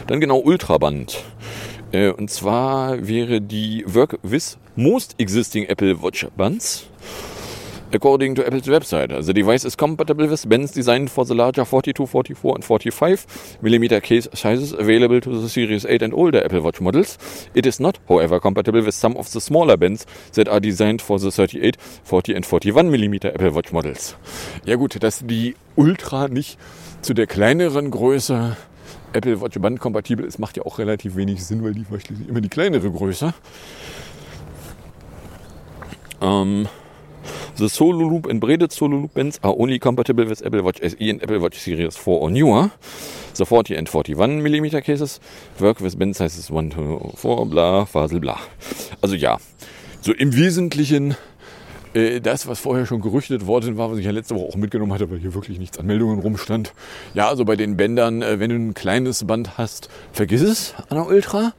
Dann 0.07 0.19
genau 0.19 0.39
Ultraband. 0.39 1.23
Äh, 1.91 2.11
und 2.11 2.29
zwar 2.29 3.07
wäre 3.07 3.41
die 3.41 3.83
Work 3.87 4.19
with 4.23 4.57
most 4.75 5.15
existing 5.17 5.65
Apple 5.65 6.01
Watch 6.01 6.25
Bands. 6.37 6.87
According 7.93 8.35
to 8.35 8.47
Apple's 8.47 8.67
website, 8.67 9.09
the 9.25 9.33
device 9.33 9.65
is 9.65 9.75
compatible 9.75 10.25
with 10.25 10.47
bands 10.47 10.71
designed 10.71 11.11
for 11.11 11.25
the 11.25 11.35
larger 11.35 11.65
42, 11.65 12.05
44 12.05 12.55
and 12.55 12.63
45 12.63 13.57
mm 13.61 14.01
case 14.01 14.29
sizes 14.33 14.71
available 14.71 15.19
to 15.19 15.41
the 15.41 15.49
Series 15.49 15.85
8 15.85 16.01
and 16.01 16.13
older 16.13 16.41
Apple 16.41 16.61
Watch 16.61 16.79
models. 16.79 17.17
It 17.53 17.65
is 17.65 17.81
not, 17.81 17.99
however, 18.07 18.39
compatible 18.39 18.81
with 18.81 18.95
some 18.95 19.17
of 19.17 19.29
the 19.33 19.41
smaller 19.41 19.75
bands 19.75 20.05
that 20.35 20.47
are 20.47 20.61
designed 20.61 21.01
for 21.01 21.19
the 21.19 21.31
38, 21.31 21.75
40 21.81 22.33
and 22.33 22.45
41 22.45 22.89
mm 22.89 23.25
Apple 23.25 23.53
Watch 23.53 23.73
models. 23.73 24.15
Ja 24.63 24.77
gut, 24.77 25.03
dass 25.03 25.19
die 25.25 25.55
Ultra 25.75 26.29
nicht 26.29 26.57
zu 27.01 27.13
der 27.13 27.27
kleineren 27.27 27.91
Größe 27.91 28.55
Apple 29.11 29.41
Watch 29.41 29.59
Band 29.59 29.81
kompatibel 29.81 30.25
ist, 30.25 30.39
macht 30.39 30.55
ja 30.55 30.63
auch 30.63 30.79
relativ 30.79 31.17
wenig 31.17 31.45
Sinn, 31.45 31.61
weil 31.61 31.73
die 31.73 31.85
war 31.89 31.99
schließlich 31.99 32.29
immer 32.29 32.39
die 32.39 32.47
kleinere 32.47 32.89
Größe. 32.89 33.33
Ähm, 36.21 36.69
the 37.55 37.69
Solo 37.69 38.07
Loop 38.07 38.25
and 38.27 38.39
braided 38.39 38.71
Solo 38.71 38.97
Loop 38.97 39.13
bands 39.13 39.39
are 39.43 39.55
only 39.57 39.79
compatible 39.79 40.25
with 40.25 40.45
Apple 40.45 40.63
Watch 40.63 40.79
SE 40.81 41.09
and 41.09 41.21
Apple 41.23 41.39
Watch 41.39 41.57
Series 41.57 41.97
4 41.97 42.21
or 42.21 42.29
newer. 42.31 42.71
The 43.35 43.45
40 43.45 43.75
and 43.75 43.87
41 43.87 44.41
mm 44.41 44.83
cases 44.83 45.19
work 45.59 45.79
with 45.79 45.97
band 45.97 46.15
sizes 46.15 46.51
1 46.51 46.69
to 46.71 47.13
4, 47.15 47.45
bla, 47.45 47.85
fasel, 47.85 48.19
bla. 48.19 48.39
Also 49.01 49.15
ja, 49.15 49.37
so 50.01 50.13
im 50.13 50.35
Wesentlichen 50.35 51.15
äh, 51.93 52.21
das, 52.21 52.47
was 52.47 52.59
vorher 52.59 52.85
schon 52.85 53.01
gerüchtet 53.01 53.45
worden 53.47 53.77
war, 53.77 53.91
was 53.91 53.97
ich 53.97 54.05
ja 54.05 54.11
letzte 54.11 54.35
Woche 54.35 54.45
auch 54.45 54.55
mitgenommen 54.55 54.93
hatte, 54.93 55.09
weil 55.09 55.19
hier 55.19 55.33
wirklich 55.33 55.59
nichts 55.59 55.77
an 55.77 55.85
Meldungen 55.85 56.19
rumstand. 56.19 56.73
Ja, 57.13 57.27
also 57.27 57.45
bei 57.45 57.55
den 57.55 57.77
Bändern, 57.77 58.21
äh, 58.21 58.39
wenn 58.39 58.49
du 58.49 58.55
ein 58.55 58.73
kleines 58.73 59.25
Band 59.25 59.57
hast, 59.57 59.89
vergiss 60.13 60.41
es 60.41 60.73
an 60.89 60.97
der 60.97 61.07
Ultra. 61.07 61.53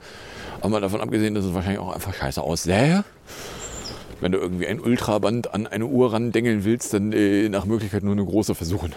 Aber 0.61 0.71
mal 0.71 0.81
davon 0.81 1.01
abgesehen, 1.01 1.35
dass 1.35 1.45
es 1.45 1.55
wahrscheinlich 1.55 1.81
auch 1.81 1.93
einfach 1.93 2.15
scheiße 2.15 2.41
aussähe. 2.41 3.05
Wenn 4.23 4.31
du 4.31 4.39
irgendwie 4.39 4.69
ein 4.69 4.79
Ultraband 4.79 5.53
an 5.53 5.67
eine 5.67 5.85
Uhr 5.85 6.13
randengeln 6.13 6.65
willst, 6.65 6.95
dann 6.95 7.13
äh, 7.13 7.49
nach 7.49 7.65
Möglichkeit 7.65 8.05
nur 8.05 8.13
eine 8.13 8.25
große 8.25 8.55
versuchen. 8.55 8.93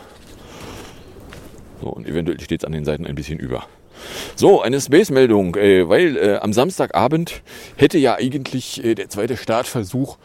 So, 1.82 1.88
und 1.88 2.06
eventuell 2.08 2.40
steht 2.40 2.62
es 2.62 2.66
an 2.66 2.74
den 2.74 2.86
Seiten 2.86 3.08
ein 3.08 3.16
bisschen 3.16 3.40
über. 3.40 3.66
So, 4.36 4.62
eine 4.62 4.80
Space-Meldung, 4.80 5.56
äh, 5.56 5.90
weil 5.90 6.16
äh, 6.16 6.36
am 6.36 6.54
Samstagabend 6.54 7.42
hätte 7.76 7.98
ja 7.98 8.14
eigentlich 8.14 8.84
äh, 8.84 8.94
der 8.94 9.10
zweite 9.10 9.36
Startversuch 9.36 10.18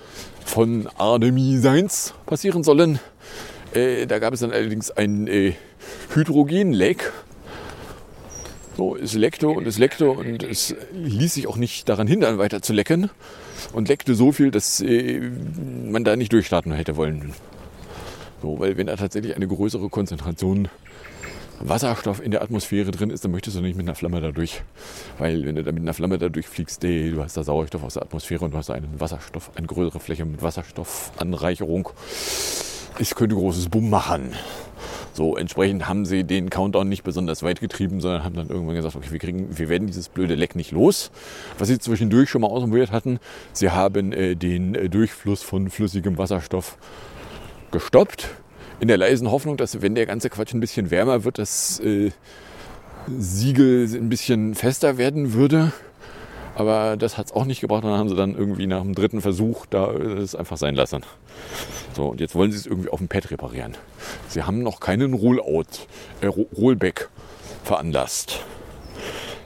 von 0.44 0.86
Artemis 0.98 1.64
1 1.64 2.12
passieren 2.26 2.62
sollen. 2.62 2.98
Äh, 3.72 4.06
da 4.06 4.18
gab 4.18 4.34
es 4.34 4.40
dann 4.40 4.52
allerdings 4.52 4.90
ein 4.90 5.26
äh, 5.28 5.54
Hydrogen-Leck. 6.14 7.10
So, 8.76 8.96
es 8.96 9.14
leckte 9.14 9.48
und 9.48 9.66
es 9.66 9.78
leckte 9.78 10.10
und 10.10 10.42
es 10.42 10.74
ließ 10.92 11.32
sich 11.32 11.46
auch 11.46 11.56
nicht 11.56 11.88
daran 11.88 12.06
hindern, 12.06 12.36
weiter 12.36 12.60
zu 12.60 12.74
lecken. 12.74 13.08
Und 13.72 13.88
leckte 13.88 14.14
so 14.14 14.32
viel, 14.32 14.50
dass 14.50 14.80
äh, 14.80 15.20
man 15.84 16.04
da 16.04 16.16
nicht 16.16 16.32
durchstarten 16.32 16.72
hätte 16.72 16.96
wollen. 16.96 17.34
So, 18.42 18.58
weil 18.58 18.76
wenn 18.76 18.86
da 18.86 18.96
tatsächlich 18.96 19.36
eine 19.36 19.46
größere 19.46 19.88
Konzentration 19.88 20.68
Wasserstoff 21.60 22.24
in 22.24 22.30
der 22.30 22.42
Atmosphäre 22.42 22.90
drin 22.90 23.10
ist, 23.10 23.22
dann 23.24 23.32
möchtest 23.32 23.56
du 23.56 23.60
nicht 23.60 23.76
mit 23.76 23.86
einer 23.86 23.94
Flamme 23.94 24.20
dadurch. 24.20 24.62
Weil 25.18 25.44
wenn 25.44 25.56
du 25.56 25.62
da 25.62 25.72
mit 25.72 25.82
einer 25.82 25.92
Flamme 25.94 26.18
dadurch 26.18 26.46
fliegst, 26.46 26.82
ey, 26.84 27.10
du 27.10 27.22
hast 27.22 27.36
da 27.36 27.44
Sauerstoff 27.44 27.84
aus 27.84 27.94
der 27.94 28.02
Atmosphäre 28.02 28.44
und 28.44 28.52
du 28.52 28.58
hast 28.58 28.70
einen 28.70 28.98
Wasserstoff, 28.98 29.50
eine 29.56 29.66
größere 29.66 30.00
Fläche 30.00 30.24
mit 30.24 30.42
Wasserstoffanreicherung. 30.42 31.90
Es 32.98 33.14
könnte 33.14 33.34
großes 33.34 33.68
Bumm 33.68 33.90
machen. 33.90 34.32
So, 35.12 35.36
entsprechend 35.36 35.88
haben 35.88 36.04
sie 36.04 36.24
den 36.24 36.50
Countdown 36.50 36.88
nicht 36.88 37.02
besonders 37.02 37.42
weit 37.42 37.60
getrieben, 37.60 38.00
sondern 38.00 38.24
haben 38.24 38.34
dann 38.34 38.48
irgendwann 38.48 38.76
gesagt, 38.76 38.96
okay, 38.96 39.10
wir, 39.10 39.18
kriegen, 39.18 39.58
wir 39.58 39.68
werden 39.68 39.86
dieses 39.86 40.08
blöde 40.08 40.34
Leck 40.34 40.56
nicht 40.56 40.72
los. 40.72 41.10
Was 41.58 41.68
sie 41.68 41.78
zwischendurch 41.78 42.30
schon 42.30 42.42
mal 42.42 42.48
ausprobiert 42.48 42.92
hatten, 42.92 43.18
sie 43.52 43.70
haben 43.70 44.12
äh, 44.12 44.36
den 44.36 44.74
äh, 44.74 44.88
Durchfluss 44.88 45.42
von 45.42 45.70
flüssigem 45.70 46.18
Wasserstoff 46.18 46.78
gestoppt 47.70 48.28
in 48.80 48.88
der 48.88 48.96
leisen 48.96 49.30
Hoffnung, 49.30 49.56
dass 49.56 49.82
wenn 49.82 49.94
der 49.94 50.06
ganze 50.06 50.30
Quatsch 50.30 50.54
ein 50.54 50.60
bisschen 50.60 50.90
wärmer 50.90 51.24
wird, 51.24 51.38
das 51.38 51.80
äh, 51.80 52.10
Siegel 53.06 53.88
ein 53.94 54.08
bisschen 54.08 54.54
fester 54.54 54.98
werden 54.98 55.34
würde. 55.34 55.72
Aber 56.54 56.96
das 56.96 57.16
hat 57.16 57.26
es 57.26 57.32
auch 57.32 57.44
nicht 57.44 57.60
gebracht. 57.60 57.84
Dann 57.84 57.92
haben 57.92 58.08
sie 58.08 58.16
dann 58.16 58.36
irgendwie 58.36 58.66
nach 58.66 58.82
dem 58.82 58.94
dritten 58.94 59.20
Versuch 59.20 59.66
da 59.66 59.92
es 59.92 60.34
einfach 60.34 60.56
sein 60.56 60.74
lassen. 60.74 61.02
So, 61.94 62.08
und 62.08 62.20
jetzt 62.20 62.34
wollen 62.34 62.52
sie 62.52 62.58
es 62.58 62.66
irgendwie 62.66 62.90
auf 62.90 62.98
dem 62.98 63.08
Pad 63.08 63.30
reparieren. 63.30 63.76
Sie 64.28 64.42
haben 64.42 64.62
noch 64.62 64.80
keinen 64.80 65.14
Rollout, 65.14 65.64
äh, 66.20 66.26
Rollback 66.26 67.08
veranlasst. 67.64 68.40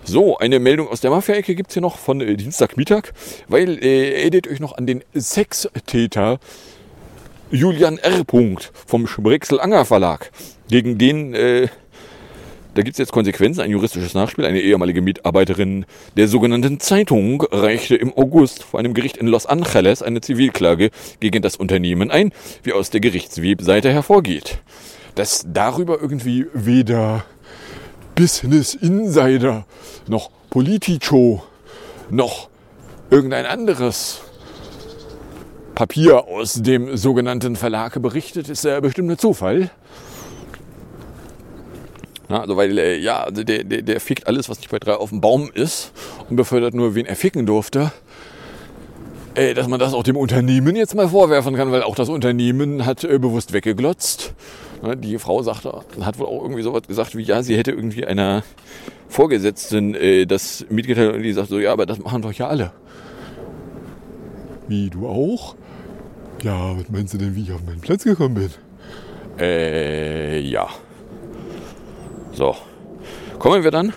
So, 0.06 0.36
eine 0.36 0.58
Meldung 0.58 0.88
aus 0.88 1.00
der 1.00 1.10
Mafia-Ecke 1.10 1.54
gibt 1.54 1.70
es 1.70 1.74
hier 1.74 1.80
noch 1.80 1.96
von 1.96 2.20
äh, 2.20 2.36
Dienstagmittag, 2.36 3.12
weil 3.48 3.82
äh, 3.82 4.20
erinnert 4.20 4.46
euch 4.48 4.60
noch 4.60 4.76
an 4.76 4.86
den 4.86 5.02
Sextäter 5.14 6.38
Julian 7.50 7.98
R. 7.98 8.22
vom 8.86 9.06
Sprexel 9.06 9.60
Anger 9.60 9.84
Verlag. 9.84 10.30
Gegen 10.68 10.98
den, 10.98 11.34
äh, 11.34 11.68
da 12.74 12.82
gibt 12.82 12.94
es 12.94 12.98
jetzt 12.98 13.12
Konsequenzen, 13.12 13.60
ein 13.60 13.70
juristisches 13.70 14.14
Nachspiel. 14.14 14.44
Eine 14.44 14.60
ehemalige 14.60 15.00
Mitarbeiterin 15.00 15.86
der 16.16 16.26
sogenannten 16.26 16.80
Zeitung 16.80 17.42
reichte 17.42 17.94
im 17.94 18.12
August 18.16 18.64
vor 18.64 18.80
einem 18.80 18.94
Gericht 18.94 19.16
in 19.16 19.28
Los 19.28 19.46
Angeles 19.46 20.02
eine 20.02 20.20
Zivilklage 20.20 20.90
gegen 21.20 21.40
das 21.40 21.56
Unternehmen 21.56 22.10
ein, 22.10 22.32
wie 22.64 22.72
aus 22.72 22.90
der 22.90 23.00
Gerichtswebseite 23.00 23.92
hervorgeht. 23.92 24.58
Dass 25.14 25.44
darüber 25.46 26.00
irgendwie 26.00 26.46
weder 26.52 27.24
Business 28.16 28.74
Insider 28.74 29.66
noch 30.08 30.30
Politico 30.50 31.44
noch 32.10 32.48
irgendein 33.10 33.46
anderes 33.46 34.20
Papier 35.76 36.26
aus 36.28 36.54
dem 36.54 36.96
sogenannten 36.96 37.56
Verlag 37.56 38.00
berichtet, 38.00 38.48
ist 38.48 38.64
ja 38.64 38.80
bestimmt 38.80 39.10
ein 39.10 39.18
Zufall. 39.18 39.70
Na, 42.28 42.40
also 42.40 42.56
weil, 42.56 42.78
äh, 42.78 42.98
ja, 42.98 43.24
also 43.24 43.44
der, 43.44 43.64
der, 43.64 43.82
der 43.82 44.00
fickt 44.00 44.26
alles, 44.26 44.48
was 44.48 44.58
nicht 44.58 44.70
bei 44.70 44.78
drei 44.78 44.94
auf 44.94 45.10
dem 45.10 45.20
Baum 45.20 45.50
ist 45.52 45.92
und 46.28 46.36
befördert 46.36 46.74
nur, 46.74 46.94
wen 46.94 47.06
er 47.06 47.16
ficken 47.16 47.46
durfte. 47.46 47.92
Äh, 49.34 49.54
dass 49.54 49.66
man 49.66 49.80
das 49.80 49.94
auch 49.94 50.04
dem 50.04 50.16
Unternehmen 50.16 50.76
jetzt 50.76 50.94
mal 50.94 51.08
vorwerfen 51.08 51.56
kann, 51.56 51.72
weil 51.72 51.82
auch 51.82 51.96
das 51.96 52.08
Unternehmen 52.08 52.86
hat 52.86 53.02
äh, 53.02 53.18
bewusst 53.18 53.52
weggeglotzt. 53.52 54.32
Na, 54.80 54.94
die 54.94 55.18
Frau 55.18 55.42
sagte, 55.42 55.80
hat 56.00 56.18
wohl 56.18 56.26
auch 56.26 56.42
irgendwie 56.42 56.62
sowas 56.62 56.82
gesagt 56.86 57.16
wie, 57.16 57.22
ja, 57.22 57.42
sie 57.42 57.56
hätte 57.56 57.72
irgendwie 57.72 58.06
einer 58.06 58.44
Vorgesetzten 59.08 59.94
äh, 59.94 60.24
das 60.26 60.64
mitgeteilt 60.70 61.14
und 61.14 61.22
die 61.22 61.32
sagt 61.32 61.48
so, 61.48 61.58
ja, 61.58 61.72
aber 61.72 61.84
das 61.84 61.98
machen 61.98 62.22
doch 62.22 62.32
ja 62.32 62.46
alle. 62.46 62.72
Wie, 64.68 64.88
du 64.88 65.08
auch? 65.08 65.56
Ja, 66.42 66.78
was 66.78 66.88
meinst 66.88 67.14
du 67.14 67.18
denn, 67.18 67.34
wie 67.34 67.42
ich 67.42 67.52
auf 67.52 67.64
meinen 67.64 67.80
Platz 67.80 68.04
gekommen 68.04 68.34
bin? 68.34 68.50
Äh, 69.38 70.40
ja. 70.40 70.68
So. 72.34 72.56
Kommen 73.38 73.62
wir 73.62 73.70
dann 73.70 73.92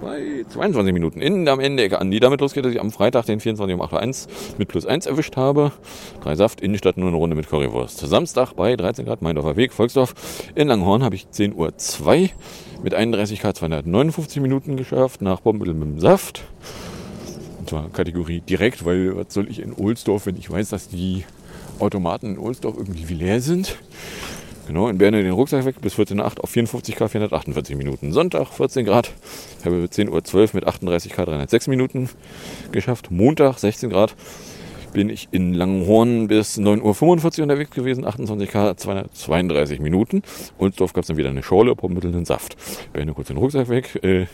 bei 0.00 0.44
22 0.48 0.94
Minuten 0.94 1.20
in 1.20 1.48
am 1.48 1.60
Ende 1.60 1.98
an, 1.98 2.10
die 2.10 2.20
damit 2.20 2.40
losgeht, 2.40 2.64
dass 2.64 2.72
ich 2.72 2.80
am 2.80 2.90
Freitag 2.90 3.26
den 3.26 3.40
24 3.40 3.74
um 3.74 3.82
8.01 3.82 4.28
mit 4.58 4.68
plus 4.68 4.86
1 4.86 5.06
erwischt 5.06 5.36
habe. 5.36 5.72
Drei 6.22 6.36
Saft, 6.36 6.60
Innenstadt 6.60 6.96
nur 6.96 7.08
eine 7.08 7.16
Runde 7.16 7.36
mit 7.36 7.48
Currywurst. 7.48 7.98
Samstag 7.98 8.54
bei 8.54 8.76
13 8.76 9.04
Grad 9.04 9.22
Meindorfer 9.22 9.56
Weg, 9.56 9.72
Volksdorf. 9.72 10.14
In 10.54 10.68
Langhorn 10.68 11.02
habe 11.02 11.16
ich 11.16 11.26
10.02 11.26 12.22
Uhr 12.22 12.28
mit 12.82 12.94
31 12.94 13.40
K 13.40 13.52
259 13.52 14.40
Minuten 14.40 14.76
geschafft, 14.76 15.20
nach 15.20 15.40
Bombel 15.40 15.74
mit 15.74 15.82
dem 15.82 16.00
Saft. 16.00 16.44
Und 17.58 17.68
zwar 17.68 17.88
Kategorie 17.90 18.40
direkt, 18.40 18.84
weil 18.84 19.16
was 19.16 19.34
soll 19.34 19.50
ich 19.50 19.60
in 19.60 19.74
Ohlsdorf, 19.74 20.26
wenn 20.26 20.36
ich 20.36 20.50
weiß, 20.50 20.70
dass 20.70 20.88
die 20.88 21.24
Automaten 21.78 22.26
in 22.26 22.38
Ohlsdorf 22.38 22.76
irgendwie 22.78 23.14
leer 23.14 23.40
sind. 23.40 23.76
Genau, 24.66 24.88
in 24.88 24.98
Berne 24.98 25.22
den 25.22 25.32
Rucksack 25.32 25.64
weg 25.64 25.80
bis 25.80 25.94
14.08 25.94 26.40
auf 26.40 26.50
54 26.50 26.94
K 26.94 27.08
448 27.08 27.76
Minuten. 27.76 28.12
Sonntag 28.12 28.48
14 28.48 28.84
Grad, 28.84 29.12
habe 29.64 29.86
10.12 29.86 30.34
Uhr 30.34 30.48
mit 30.52 30.66
38 30.66 31.12
K 31.12 31.24
306 31.24 31.66
Minuten 31.68 32.08
geschafft. 32.70 33.10
Montag 33.10 33.58
16 33.58 33.90
Grad 33.90 34.14
bin 34.92 35.08
ich 35.08 35.28
in 35.30 35.54
Langenhorn 35.54 36.28
bis 36.28 36.58
9.45 36.58 37.38
Uhr 37.38 37.42
unterwegs 37.44 37.70
gewesen, 37.70 38.04
28 38.04 38.50
K 38.50 38.76
232 38.76 39.80
Minuten. 39.80 40.22
Und 40.58 40.80
dort 40.80 40.94
gab 40.94 41.02
es 41.02 41.08
dann 41.08 41.16
wieder 41.16 41.30
eine 41.30 41.42
Schorle, 41.42 41.74
Pommittel 41.74 42.14
und 42.14 42.26
Saft. 42.26 42.56
Berne 42.92 43.12
kurz 43.12 43.28
den 43.28 43.36
Rucksack 43.36 43.68
weg. 43.68 43.98
Äh, 44.02 44.26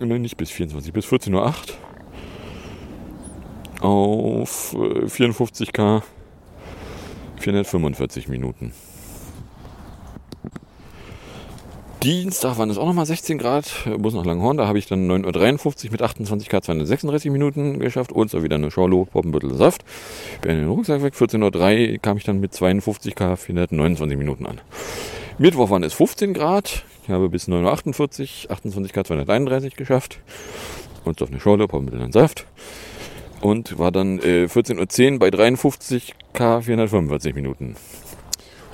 nicht 0.00 0.36
bis 0.36 0.50
24, 0.50 0.92
bis 0.92 1.06
14.08 1.06 1.32
Uhr 3.82 3.86
auf 3.86 4.76
54 5.06 5.72
K 5.72 6.02
445 7.46 8.26
Minuten. 8.26 8.72
Dienstag 12.02 12.58
waren 12.58 12.70
es 12.70 12.76
auch 12.76 12.86
nochmal 12.86 13.06
16 13.06 13.38
Grad, 13.38 13.72
Bus 13.98 14.14
nach 14.14 14.24
Langhorn, 14.24 14.56
da 14.56 14.66
habe 14.66 14.78
ich 14.78 14.86
dann 14.86 15.08
9.53 15.08 15.86
Uhr 15.86 15.92
mit 15.92 16.02
28 16.02 16.48
K 16.48 16.60
236 16.60 17.30
Minuten 17.30 17.78
geschafft. 17.78 18.10
Und 18.10 18.30
so 18.30 18.42
wieder 18.42 18.56
eine 18.56 18.72
Schorlo, 18.72 19.04
Poppenbüttel 19.04 19.54
Saft. 19.54 19.84
Bin 20.40 20.50
in 20.52 20.58
den 20.58 20.68
Rucksack 20.68 21.02
weg, 21.04 21.14
14.03 21.14 21.92
Uhr 21.92 21.98
kam 21.98 22.16
ich 22.16 22.24
dann 22.24 22.40
mit 22.40 22.52
52 22.52 23.14
K 23.14 23.36
429 23.36 24.18
Minuten 24.18 24.46
an. 24.46 24.60
Mittwoch 25.38 25.70
waren 25.70 25.84
es 25.84 25.94
15 25.94 26.34
Grad, 26.34 26.82
ich 27.04 27.10
habe 27.10 27.28
bis 27.28 27.46
9.48 27.46 28.46
Uhr 28.46 28.50
28 28.50 28.92
K 28.92 29.04
231 29.04 29.76
geschafft. 29.76 30.18
Und 31.04 31.22
auf 31.22 31.30
eine 31.30 31.38
Schorle, 31.38 31.68
Poppenbüttel 31.68 32.12
Saft 32.12 32.44
und 33.46 33.78
war 33.78 33.92
dann 33.92 34.18
äh, 34.18 34.46
14.10 34.46 35.12
Uhr 35.12 35.18
bei 35.20 35.30
53 35.30 36.14
K 36.32 36.62
445 36.62 37.32
Minuten. 37.36 37.76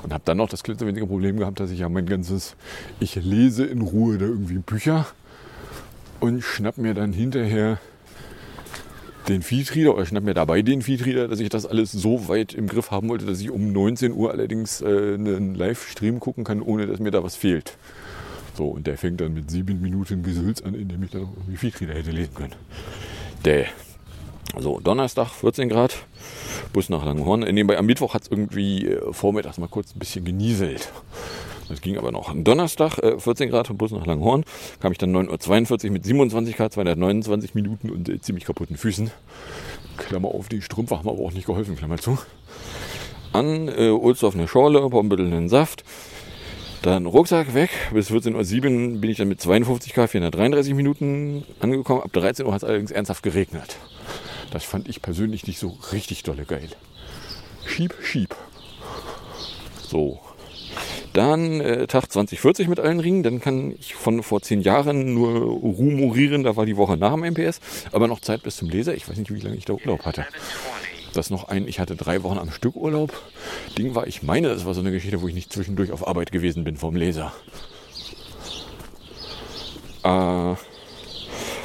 Und 0.02 0.14
habe 0.14 0.22
dann 0.24 0.38
noch 0.38 0.48
das 0.48 0.62
klitzewinzige 0.62 1.06
Problem 1.06 1.37
gehabt, 1.37 1.61
dass 1.61 1.70
ich 1.70 1.80
ja 1.80 1.90
mein 1.90 2.06
ganzes, 2.06 2.56
ich 2.98 3.16
lese 3.16 3.66
in 3.66 3.82
Ruhe 3.82 4.16
da 4.16 4.24
irgendwie 4.24 4.58
Bücher 4.58 5.06
und 6.20 6.42
schnapp 6.42 6.78
mir 6.78 6.94
dann 6.94 7.12
hinterher 7.12 7.78
den 9.28 9.42
Feedreader 9.42 9.94
oder 9.94 10.06
schnapp 10.06 10.24
mir 10.24 10.32
dabei 10.32 10.62
den 10.62 10.80
Feedreader, 10.80 11.28
dass 11.28 11.38
ich 11.38 11.50
das 11.50 11.66
alles 11.66 11.92
so 11.92 12.28
weit 12.28 12.54
im 12.54 12.66
Griff 12.66 12.90
haben 12.90 13.11
wollte, 13.11 13.26
dass 13.26 13.40
ich 13.40 13.50
um 13.50 13.72
19 13.72 14.12
Uhr 14.12 14.30
allerdings 14.30 14.80
äh, 14.80 14.87
einen 14.87 15.54
Livestream 15.54 16.18
gucken 16.18 16.44
kann, 16.44 16.62
ohne 16.62 16.87
dass 16.87 16.98
mir 16.98 17.11
da 17.11 17.22
was 17.22 17.37
fehlt. 17.37 17.76
So, 18.56 18.68
und 18.68 18.87
der 18.87 18.96
fängt 18.96 19.20
dann 19.20 19.35
mit 19.35 19.50
sieben 19.50 19.82
Minuten 19.82 20.22
Gesülz 20.22 20.62
an, 20.62 20.74
indem 20.74 21.02
ich 21.02 21.11
dann 21.11 21.24
auch 21.24 21.32
irgendwie 21.37 21.58
Feedreader 21.58 21.94
hätte 21.94 22.11
lesen 22.11 22.35
können. 22.35 22.54
Der 23.44 23.66
so, 24.58 24.80
Donnerstag 24.80 25.30
14 25.30 25.68
Grad, 25.68 25.96
Bus 26.72 26.88
nach 26.88 27.04
Langenhorn. 27.04 27.40
Nebenbei 27.40 27.78
am 27.78 27.86
Mittwoch 27.86 28.14
hat 28.14 28.22
es 28.22 28.28
irgendwie 28.30 28.86
äh, 28.86 29.12
vormittags 29.12 29.58
mal 29.58 29.68
kurz 29.68 29.94
ein 29.94 29.98
bisschen 29.98 30.24
genieselt. 30.24 30.92
Das 31.68 31.80
ging 31.80 31.96
aber 31.96 32.12
noch. 32.12 32.28
Am 32.28 32.44
Donnerstag 32.44 32.98
äh, 32.98 33.18
14 33.18 33.48
Grad 33.48 33.70
und 33.70 33.78
Bus 33.78 33.92
nach 33.92 34.04
Langenhorn 34.04 34.44
kam 34.80 34.92
ich 34.92 34.98
dann 34.98 35.14
9.42 35.16 35.86
Uhr 35.86 35.92
mit 35.92 36.04
27 36.04 36.56
Grad, 36.56 36.72
229 36.74 37.54
Minuten 37.54 37.90
und 37.90 38.08
äh, 38.08 38.20
ziemlich 38.20 38.44
kaputten 38.44 38.76
Füßen. 38.76 39.10
Klammer 39.96 40.28
auf, 40.28 40.48
die 40.48 40.60
Strümpfe 40.60 40.98
haben 40.98 41.08
aber 41.08 41.20
auch 41.20 41.32
nicht 41.32 41.46
geholfen, 41.46 41.76
Klammer 41.76 41.96
zu. 41.98 42.18
An 43.32 43.68
äh, 43.68 43.88
Ulsdorf 43.88 44.34
eine 44.34 44.48
Schorle, 44.48 44.86
Pombüttel 44.90 45.26
einen 45.26 45.48
Saft. 45.48 45.84
Dann 46.82 47.06
Rucksack 47.06 47.54
weg. 47.54 47.70
Bis 47.94 48.10
14.07 48.10 48.94
Uhr 48.94 49.00
bin 49.00 49.10
ich 49.10 49.16
dann 49.16 49.28
mit 49.28 49.40
52 49.40 49.94
K 49.94 50.08
433 50.08 50.74
Minuten 50.74 51.44
angekommen. 51.60 52.02
Ab 52.02 52.12
13 52.12 52.44
Uhr 52.44 52.52
hat 52.52 52.62
es 52.62 52.68
allerdings 52.68 52.90
ernsthaft 52.90 53.22
geregnet. 53.22 53.76
Das 54.52 54.64
fand 54.64 54.86
ich 54.86 55.00
persönlich 55.00 55.46
nicht 55.46 55.58
so 55.58 55.78
richtig 55.92 56.24
dolle 56.24 56.44
geil. 56.44 56.68
Schieb, 57.64 57.94
schieb. 58.02 58.36
So. 59.80 60.20
Dann 61.14 61.60
äh, 61.60 61.86
Tag 61.86 62.12
2040 62.12 62.68
mit 62.68 62.78
allen 62.78 63.00
Ringen. 63.00 63.22
Dann 63.22 63.40
kann 63.40 63.72
ich 63.72 63.94
von 63.94 64.22
vor 64.22 64.42
zehn 64.42 64.60
Jahren 64.60 65.14
nur 65.14 65.40
rumorieren. 65.40 66.42
Da 66.42 66.54
war 66.56 66.66
die 66.66 66.76
Woche 66.76 66.98
nach 66.98 67.14
dem 67.14 67.24
MPS. 67.24 67.60
Aber 67.92 68.08
noch 68.08 68.20
Zeit 68.20 68.42
bis 68.42 68.56
zum 68.56 68.68
Leser. 68.68 68.94
Ich 68.94 69.08
weiß 69.08 69.16
nicht, 69.16 69.32
wie 69.32 69.40
lange 69.40 69.56
ich 69.56 69.64
da 69.64 69.72
Urlaub 69.72 70.04
hatte. 70.04 70.26
Das 71.14 71.30
noch 71.30 71.48
ein, 71.48 71.66
ich 71.66 71.80
hatte 71.80 71.96
drei 71.96 72.22
Wochen 72.22 72.38
am 72.38 72.50
Stück 72.50 72.76
Urlaub. 72.76 73.12
Ding 73.78 73.94
war, 73.94 74.06
ich 74.06 74.22
meine, 74.22 74.48
das 74.48 74.66
war 74.66 74.74
so 74.74 74.80
eine 74.80 74.90
Geschichte, 74.90 75.22
wo 75.22 75.28
ich 75.28 75.34
nicht 75.34 75.52
zwischendurch 75.52 75.92
auf 75.92 76.06
Arbeit 76.06 76.30
gewesen 76.30 76.64
bin 76.64 76.76
vom 76.76 76.94
Leser. 76.94 77.32
Äh, 80.04 80.54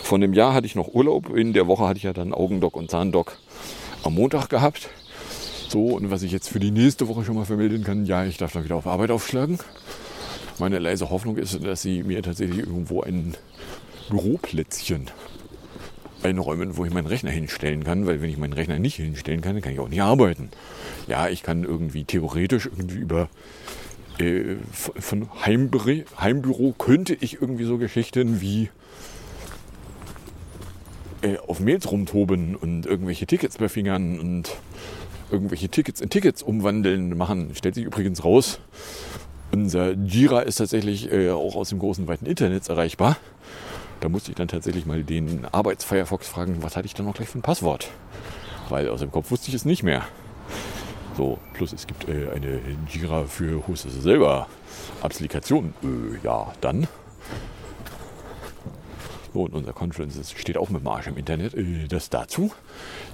von 0.07 0.21
dem 0.21 0.33
Jahr 0.33 0.53
hatte 0.53 0.65
ich 0.65 0.75
noch 0.75 0.93
Urlaub. 0.93 1.35
In 1.35 1.51
der 1.51 1.67
Woche 1.67 1.85
hatte 1.85 1.97
ich 1.97 2.03
ja 2.03 2.13
dann 2.13 2.33
Augendock 2.33 2.77
und 2.77 2.89
Zahndock 2.89 3.37
am 4.03 4.15
Montag 4.15 4.47
gehabt. 4.47 4.89
So, 5.67 5.87
und 5.87 6.09
was 6.09 6.23
ich 6.23 6.31
jetzt 6.31 6.47
für 6.47 6.61
die 6.61 6.71
nächste 6.71 7.09
Woche 7.09 7.25
schon 7.25 7.35
mal 7.35 7.45
vermelden 7.45 7.83
kann, 7.83 8.05
ja, 8.05 8.23
ich 8.23 8.37
darf 8.37 8.53
dann 8.53 8.63
wieder 8.63 8.77
auf 8.77 8.87
Arbeit 8.87 9.11
aufschlagen. 9.11 9.59
Meine 10.59 10.79
leise 10.79 11.09
Hoffnung 11.09 11.35
ist, 11.35 11.61
dass 11.63 11.81
sie 11.81 12.03
mir 12.03 12.23
tatsächlich 12.23 12.59
irgendwo 12.59 13.01
ein 13.01 13.35
Büroplätzchen 14.09 15.11
einräumen, 16.23 16.77
wo 16.77 16.85
ich 16.85 16.93
meinen 16.93 17.07
Rechner 17.07 17.31
hinstellen 17.31 17.83
kann, 17.83 18.07
weil 18.07 18.21
wenn 18.21 18.29
ich 18.29 18.37
meinen 18.37 18.53
Rechner 18.53 18.79
nicht 18.79 18.95
hinstellen 18.95 19.41
kann, 19.41 19.55
dann 19.55 19.61
kann 19.61 19.73
ich 19.73 19.79
auch 19.79 19.89
nicht 19.89 20.01
arbeiten. 20.01 20.49
Ja, 21.07 21.27
ich 21.27 21.43
kann 21.43 21.65
irgendwie 21.65 22.05
theoretisch 22.05 22.65
irgendwie 22.65 22.97
über 22.99 23.27
äh, 24.19 24.55
von 24.71 25.29
Heimbüro, 25.45 26.03
Heimbüro 26.17 26.73
könnte 26.77 27.17
ich 27.19 27.41
irgendwie 27.41 27.65
so 27.65 27.77
Geschichten 27.77 28.39
wie 28.39 28.69
äh, 31.21 31.37
auf 31.37 31.59
Mails 31.59 31.91
rumtoben 31.91 32.55
und 32.55 32.85
irgendwelche 32.85 33.25
Tickets 33.25 33.57
befingern 33.57 34.19
und 34.19 34.55
irgendwelche 35.31 35.69
Tickets 35.69 36.01
in 36.01 36.09
Tickets 36.09 36.41
umwandeln 36.41 37.17
machen. 37.17 37.51
Stellt 37.53 37.75
sich 37.75 37.85
übrigens 37.85 38.23
raus, 38.23 38.59
unser 39.51 39.91
Jira 39.91 40.41
ist 40.41 40.57
tatsächlich 40.57 41.11
äh, 41.11 41.31
auch 41.31 41.55
aus 41.55 41.69
dem 41.69 41.79
großen 41.79 42.07
weiten 42.07 42.25
Internet 42.25 42.67
erreichbar. 42.69 43.17
Da 43.99 44.09
musste 44.09 44.31
ich 44.31 44.37
dann 44.37 44.47
tatsächlich 44.47 44.85
mal 44.85 45.03
den 45.03 45.45
Arbeits-Firefox 45.45 46.27
fragen, 46.27 46.57
was 46.61 46.75
hatte 46.75 46.85
ich 46.85 46.93
dann 46.93 47.05
noch 47.05 47.15
gleich 47.15 47.29
für 47.29 47.39
ein 47.39 47.43
Passwort? 47.43 47.89
Weil 48.69 48.89
aus 48.89 48.99
dem 48.99 49.11
Kopf 49.11 49.31
wusste 49.31 49.49
ich 49.49 49.55
es 49.55 49.65
nicht 49.65 49.83
mehr. 49.83 50.03
So, 51.15 51.39
plus 51.53 51.73
es 51.73 51.87
gibt 51.87 52.07
äh, 52.07 52.29
eine 52.29 52.61
Jira 52.91 53.25
für 53.25 53.65
Hostes 53.67 53.95
selber 54.03 54.47
Applikation. 55.01 55.73
Äh, 55.81 56.23
ja, 56.23 56.53
dann. 56.61 56.87
Und 59.37 59.53
unser 59.53 59.73
Conference 59.73 60.33
steht 60.35 60.57
auch 60.57 60.69
mit 60.69 60.81
dem 60.81 60.87
Arsch 60.87 61.07
im 61.07 61.17
Internet. 61.17 61.53
Äh, 61.53 61.87
das 61.87 62.09
dazu. 62.09 62.51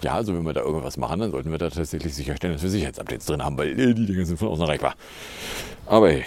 Ja, 0.01 0.13
also 0.13 0.33
wenn 0.33 0.43
wir 0.43 0.53
da 0.53 0.61
irgendwas 0.61 0.97
machen, 0.97 1.19
dann 1.19 1.31
sollten 1.31 1.51
wir 1.51 1.57
da 1.57 1.69
tatsächlich 1.69 2.15
sicherstellen, 2.15 2.53
dass 2.53 2.63
wir 2.63 2.69
Sicherheitsupdates 2.69 3.25
drin 3.25 3.43
haben, 3.43 3.57
weil 3.57 3.77
äh, 3.79 3.93
die 3.93 4.05
Dinge 4.05 4.25
sind 4.25 4.37
von 4.37 4.47
außen 4.47 4.63
erreichbar. 4.63 4.95
Aber 5.85 6.09
hey. 6.09 6.23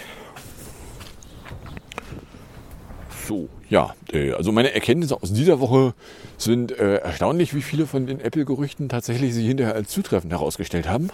So, 3.27 3.49
ja, 3.69 3.93
äh, 4.13 4.33
also 4.33 4.51
meine 4.51 4.71
Erkenntnisse 4.73 5.21
aus 5.21 5.33
dieser 5.33 5.59
Woche 5.59 5.93
sind 6.37 6.71
erstaunlich, 6.71 7.55
wie 7.55 7.63
viele 7.63 7.87
von 7.87 8.05
den 8.05 8.19
Apple-Gerüchten 8.19 8.89
tatsächlich 8.89 9.33
sich 9.33 9.47
hinterher 9.47 9.73
als 9.73 9.89
zutreffend 9.89 10.31
herausgestellt 10.31 10.87
haben. 10.87 11.09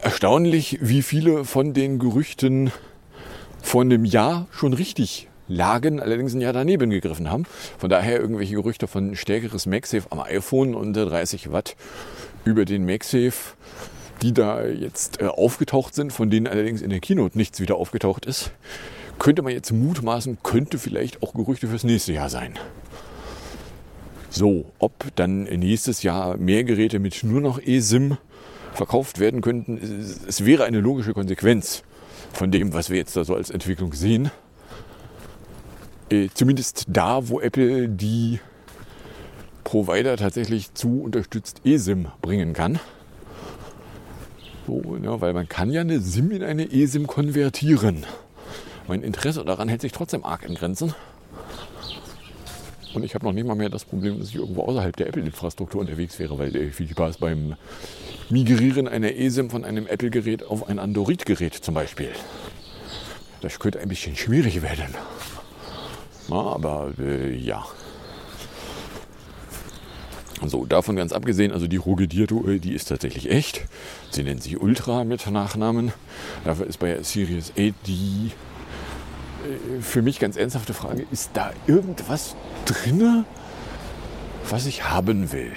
Erstaunlich, 0.00 0.78
wie 0.80 1.02
viele 1.02 1.44
von 1.44 1.74
den 1.74 1.98
Gerüchten 1.98 2.72
vor 3.60 3.82
einem 3.82 4.06
Jahr 4.06 4.46
schon 4.50 4.72
richtig 4.72 5.27
lagen, 5.48 6.00
allerdings 6.00 6.34
ein 6.34 6.40
Jahr 6.40 6.52
daneben 6.52 6.90
gegriffen 6.90 7.30
haben. 7.30 7.44
Von 7.78 7.90
daher 7.90 8.20
irgendwelche 8.20 8.54
Gerüchte 8.54 8.86
von 8.86 9.16
stärkeres 9.16 9.66
MagSafe 9.66 10.06
am 10.10 10.20
iPhone 10.20 10.74
unter 10.74 11.06
30 11.06 11.52
Watt 11.52 11.76
über 12.44 12.64
den 12.64 12.84
MagSafe, 12.84 13.54
die 14.22 14.32
da 14.32 14.64
jetzt 14.64 15.20
äh, 15.20 15.26
aufgetaucht 15.26 15.94
sind, 15.94 16.12
von 16.12 16.30
denen 16.30 16.46
allerdings 16.46 16.82
in 16.82 16.90
der 16.90 17.00
Keynote 17.00 17.36
nichts 17.36 17.60
wieder 17.60 17.76
aufgetaucht 17.76 18.26
ist, 18.26 18.52
könnte 19.18 19.42
man 19.42 19.52
jetzt 19.52 19.72
mutmaßen, 19.72 20.38
könnte 20.42 20.78
vielleicht 20.78 21.22
auch 21.22 21.34
Gerüchte 21.34 21.68
fürs 21.68 21.84
nächste 21.84 22.12
Jahr 22.12 22.30
sein. 22.30 22.58
So, 24.30 24.66
ob 24.78 24.92
dann 25.16 25.44
nächstes 25.44 26.02
Jahr 26.02 26.36
mehr 26.36 26.64
Geräte 26.64 26.98
mit 26.98 27.24
nur 27.24 27.40
noch 27.40 27.60
eSIM 27.60 28.18
verkauft 28.74 29.18
werden 29.18 29.40
könnten, 29.40 29.78
es 30.28 30.44
wäre 30.44 30.64
eine 30.64 30.80
logische 30.80 31.14
Konsequenz 31.14 31.82
von 32.32 32.50
dem, 32.50 32.72
was 32.74 32.90
wir 32.90 32.98
jetzt 32.98 33.16
da 33.16 33.24
so 33.24 33.34
als 33.34 33.50
Entwicklung 33.50 33.94
sehen. 33.94 34.30
Äh, 36.10 36.28
zumindest 36.32 36.84
da, 36.88 37.28
wo 37.28 37.40
Apple 37.40 37.88
die 37.88 38.40
Provider 39.64 40.16
tatsächlich 40.16 40.72
zu 40.72 41.02
unterstützt 41.02 41.60
eSIM 41.64 42.08
bringen 42.22 42.54
kann. 42.54 42.78
So, 44.66 44.96
ja, 45.02 45.20
weil 45.20 45.34
man 45.34 45.48
kann 45.48 45.70
ja 45.70 45.82
eine 45.82 46.00
SIM 46.00 46.30
in 46.30 46.42
eine 46.42 46.72
eSIM 46.72 47.06
konvertieren. 47.06 48.06
Mein 48.86 49.02
Interesse 49.02 49.44
daran 49.44 49.68
hält 49.68 49.82
sich 49.82 49.92
trotzdem 49.92 50.24
arg 50.24 50.44
in 50.44 50.54
Grenzen. 50.54 50.94
Und 52.94 53.02
ich 53.02 53.14
habe 53.14 53.26
noch 53.26 53.32
nicht 53.34 53.46
mal 53.46 53.54
mehr 53.54 53.68
das 53.68 53.84
Problem, 53.84 54.18
dass 54.18 54.30
ich 54.30 54.36
irgendwo 54.36 54.62
außerhalb 54.62 54.96
der 54.96 55.08
Apple-Infrastruktur 55.08 55.82
unterwegs 55.82 56.18
wäre, 56.18 56.38
weil 56.38 56.56
äh, 56.56 56.70
viel 56.70 56.88
Spaß 56.88 57.18
beim 57.18 57.56
Migrieren 58.30 58.88
einer 58.88 59.14
eSIM 59.14 59.50
von 59.50 59.64
einem 59.66 59.86
Apple-Gerät 59.86 60.42
auf 60.44 60.68
ein 60.68 60.78
Android-Gerät 60.78 61.54
zum 61.54 61.74
Beispiel. 61.74 62.10
Das 63.42 63.58
könnte 63.58 63.80
ein 63.80 63.88
bisschen 63.88 64.16
schwierig 64.16 64.62
werden. 64.62 64.94
Na, 66.28 66.36
aber 66.36 66.92
äh, 66.98 67.34
ja. 67.34 67.64
So, 70.46 70.66
davon 70.66 70.94
ganz 70.94 71.12
abgesehen, 71.12 71.52
also 71.52 71.66
die 71.66 71.76
Ruge 71.76 72.06
Dirto, 72.06 72.46
äh, 72.46 72.58
die 72.58 72.72
ist 72.72 72.88
tatsächlich 72.88 73.30
echt. 73.30 73.62
Sie 74.10 74.22
nennt 74.22 74.42
sich 74.42 74.60
Ultra 74.60 75.04
mit 75.04 75.28
Nachnamen. 75.30 75.92
Dafür 76.44 76.66
ist 76.66 76.78
bei 76.78 77.02
Series 77.02 77.52
8 77.58 77.74
die 77.86 78.30
äh, 79.44 79.80
für 79.80 80.02
mich 80.02 80.20
ganz 80.20 80.36
ernsthafte 80.36 80.74
Frage, 80.74 81.06
ist 81.10 81.30
da 81.34 81.50
irgendwas 81.66 82.36
drinne, 82.66 83.24
was 84.48 84.66
ich 84.66 84.84
haben 84.84 85.32
will? 85.32 85.52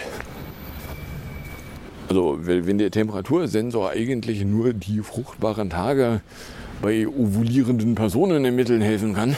Also, 2.09 2.39
wenn 2.41 2.77
der 2.77 2.91
Temperatursensor 2.91 3.91
eigentlich 3.91 4.43
nur 4.43 4.73
die 4.73 4.99
fruchtbaren 4.99 5.69
Tage 5.69 6.21
bei 6.81 7.07
ovulierenden 7.07 7.95
Personen 7.95 8.43
ermitteln 8.43 8.81
helfen 8.81 9.13
kann, 9.13 9.37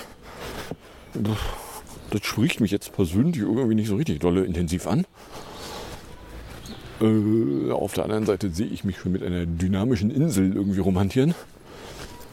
das 1.14 2.26
spricht 2.26 2.60
mich 2.60 2.72
jetzt 2.72 2.94
persönlich 2.94 3.38
irgendwie 3.38 3.76
nicht 3.76 3.88
so 3.88 3.96
richtig 3.96 4.20
dolle 4.20 4.46
intensiv 4.46 4.88
an. 4.88 5.06
Äh, 7.02 7.72
auf 7.72 7.94
der 7.94 8.04
anderen 8.06 8.26
Seite 8.26 8.50
sehe 8.50 8.68
ich 8.68 8.84
mich 8.84 8.98
schon 8.98 9.12
mit 9.12 9.24
einer 9.24 9.46
dynamischen 9.46 10.12
Insel 10.12 10.56
irgendwie 10.56 10.80
romantieren. 10.80 11.34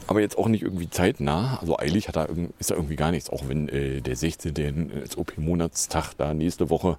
Aber 0.07 0.21
jetzt 0.21 0.37
auch 0.37 0.49
nicht 0.49 0.63
irgendwie 0.63 0.91
zeitnah. 0.91 1.59
Also 1.61 1.79
eilig 1.79 2.09
hat 2.09 2.17
da, 2.17 2.27
ist 2.59 2.71
da 2.71 2.75
irgendwie 2.75 2.97
gar 2.97 3.13
nichts. 3.13 3.31
Auch 3.31 3.49
wenn 3.49 3.69
äh, 3.69 4.01
der 4.01 4.17
16. 4.17 4.91
als 5.01 5.17
OP-Monatstag 5.17 6.15
da 6.19 6.35
nächste 6.35 6.69
Woche 6.69 6.99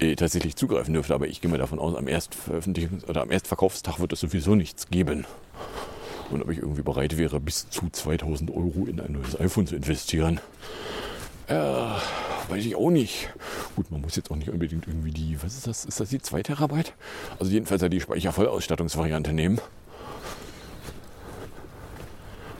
äh, 0.00 0.16
tatsächlich 0.16 0.56
zugreifen 0.56 0.94
dürfte. 0.94 1.14
Aber 1.14 1.26
ich 1.28 1.40
gehe 1.40 1.50
mal 1.50 1.58
davon 1.58 1.78
aus, 1.78 1.94
am 1.94 2.06
Erstveröffentlichungs- 2.06 3.06
oder 3.06 3.22
am 3.22 3.30
Erstverkaufstag 3.30 4.00
wird 4.00 4.12
es 4.14 4.20
sowieso 4.20 4.54
nichts 4.54 4.88
geben. 4.88 5.26
Und 6.30 6.42
ob 6.42 6.50
ich 6.50 6.58
irgendwie 6.58 6.82
bereit 6.82 7.16
wäre, 7.18 7.40
bis 7.40 7.68
zu 7.70 7.88
2000 7.90 8.50
Euro 8.50 8.86
in 8.86 9.00
ein 9.00 9.12
neues 9.12 9.38
iPhone 9.38 9.66
zu 9.66 9.76
investieren. 9.76 10.40
Äh, 11.48 11.54
weiß 11.54 12.64
ich 12.64 12.74
auch 12.74 12.90
nicht. 12.90 13.30
Gut, 13.76 13.90
man 13.90 14.00
muss 14.00 14.16
jetzt 14.16 14.30
auch 14.30 14.36
nicht 14.36 14.50
unbedingt 14.50 14.88
irgendwie 14.88 15.12
die, 15.12 15.38
was 15.42 15.54
ist 15.54 15.66
das? 15.66 15.84
Ist 15.84 16.00
das 16.00 16.08
die 16.08 16.20
2 16.20 16.42
Terabyte? 16.42 16.92
Also 17.38 17.52
jedenfalls 17.52 17.82
ja 17.82 17.88
die 17.88 18.00
Speichervollausstattungsvariante 18.00 19.32
nehmen. 19.32 19.60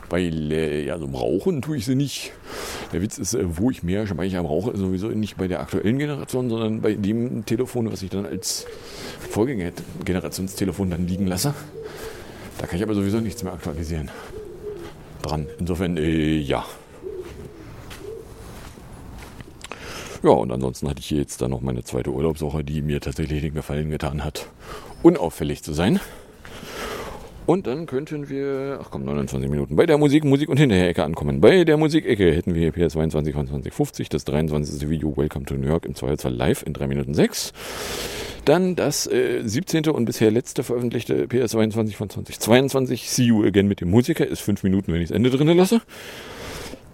Weil, 0.08 0.52
äh, 0.52 0.84
ja, 0.84 0.98
so 0.98 1.06
Rauchen 1.06 1.62
tue 1.62 1.78
ich 1.78 1.84
sie 1.84 1.96
nicht. 1.96 2.32
Der 2.92 3.02
Witz 3.02 3.18
ist, 3.18 3.34
äh, 3.34 3.56
wo 3.56 3.72
ich 3.72 3.82
mehr 3.82 4.06
Speicher 4.06 4.40
rauche, 4.40 4.70
ist 4.70 4.78
sowieso 4.78 5.08
nicht 5.08 5.36
bei 5.36 5.48
der 5.48 5.60
aktuellen 5.60 5.98
Generation, 5.98 6.48
sondern 6.48 6.80
bei 6.80 6.94
dem 6.94 7.44
Telefon, 7.44 7.90
was 7.90 8.02
ich 8.02 8.10
dann 8.10 8.24
als 8.24 8.66
Vorgängergenerationstelefon 9.30 10.90
dann 10.90 11.08
liegen 11.08 11.26
lasse. 11.26 11.54
Da 12.58 12.66
kann 12.66 12.76
ich 12.76 12.82
aber 12.82 12.94
sowieso 12.94 13.20
nichts 13.20 13.42
mehr 13.42 13.52
aktualisieren. 13.52 14.10
Dran. 15.22 15.46
Insofern, 15.58 15.96
äh, 15.96 16.36
ja. 16.38 16.64
Ja, 20.22 20.30
und 20.30 20.50
ansonsten 20.50 20.88
hatte 20.88 21.00
ich 21.00 21.06
hier 21.06 21.18
jetzt 21.18 21.40
dann 21.42 21.50
noch 21.50 21.60
meine 21.60 21.84
zweite 21.84 22.10
Urlaubswoche, 22.10 22.64
die 22.64 22.82
mir 22.82 23.00
tatsächlich 23.00 23.42
den 23.42 23.54
Gefallen 23.54 23.90
getan 23.90 24.24
hat, 24.24 24.48
unauffällig 25.02 25.62
zu 25.62 25.72
sein. 25.72 26.00
Und 27.46 27.68
dann 27.68 27.86
könnten 27.86 28.28
wir, 28.28 28.80
ach 28.82 28.88
komm, 28.90 29.04
29 29.04 29.48
Minuten, 29.48 29.76
bei 29.76 29.86
der 29.86 29.98
Musik, 29.98 30.24
Musik 30.24 30.48
und 30.48 30.56
Hinterher-Ecke 30.56 31.04
ankommen. 31.04 31.40
Bei 31.40 31.62
der 31.62 31.76
Musikecke 31.76 32.32
hätten 32.32 32.56
wir 32.56 32.72
PS22 32.74 33.32
von 33.32 33.46
2050, 33.46 34.08
das 34.08 34.24
23. 34.24 34.88
Video 34.90 35.16
Welcome 35.16 35.44
to 35.44 35.54
New 35.54 35.68
York 35.68 35.84
im 35.86 35.94
Zweifelsfall 35.94 36.34
live 36.34 36.64
in 36.64 36.72
3 36.72 36.88
Minuten 36.88 37.14
6. 37.14 37.52
Dann 38.46 38.76
das 38.76 39.08
äh, 39.08 39.42
17. 39.44 39.88
und 39.88 40.04
bisher 40.04 40.30
letzte 40.30 40.62
veröffentlichte 40.62 41.26
PS22 41.26 41.96
von 41.96 42.08
2022, 42.08 43.10
See 43.10 43.24
You 43.24 43.44
Again 43.44 43.66
mit 43.66 43.80
dem 43.80 43.90
Musiker, 43.90 44.24
ist 44.24 44.40
5 44.40 44.62
Minuten, 44.62 44.92
wenn 44.92 45.02
ich 45.02 45.08
das 45.08 45.16
Ende 45.16 45.30
drin 45.30 45.48
lasse. 45.48 45.80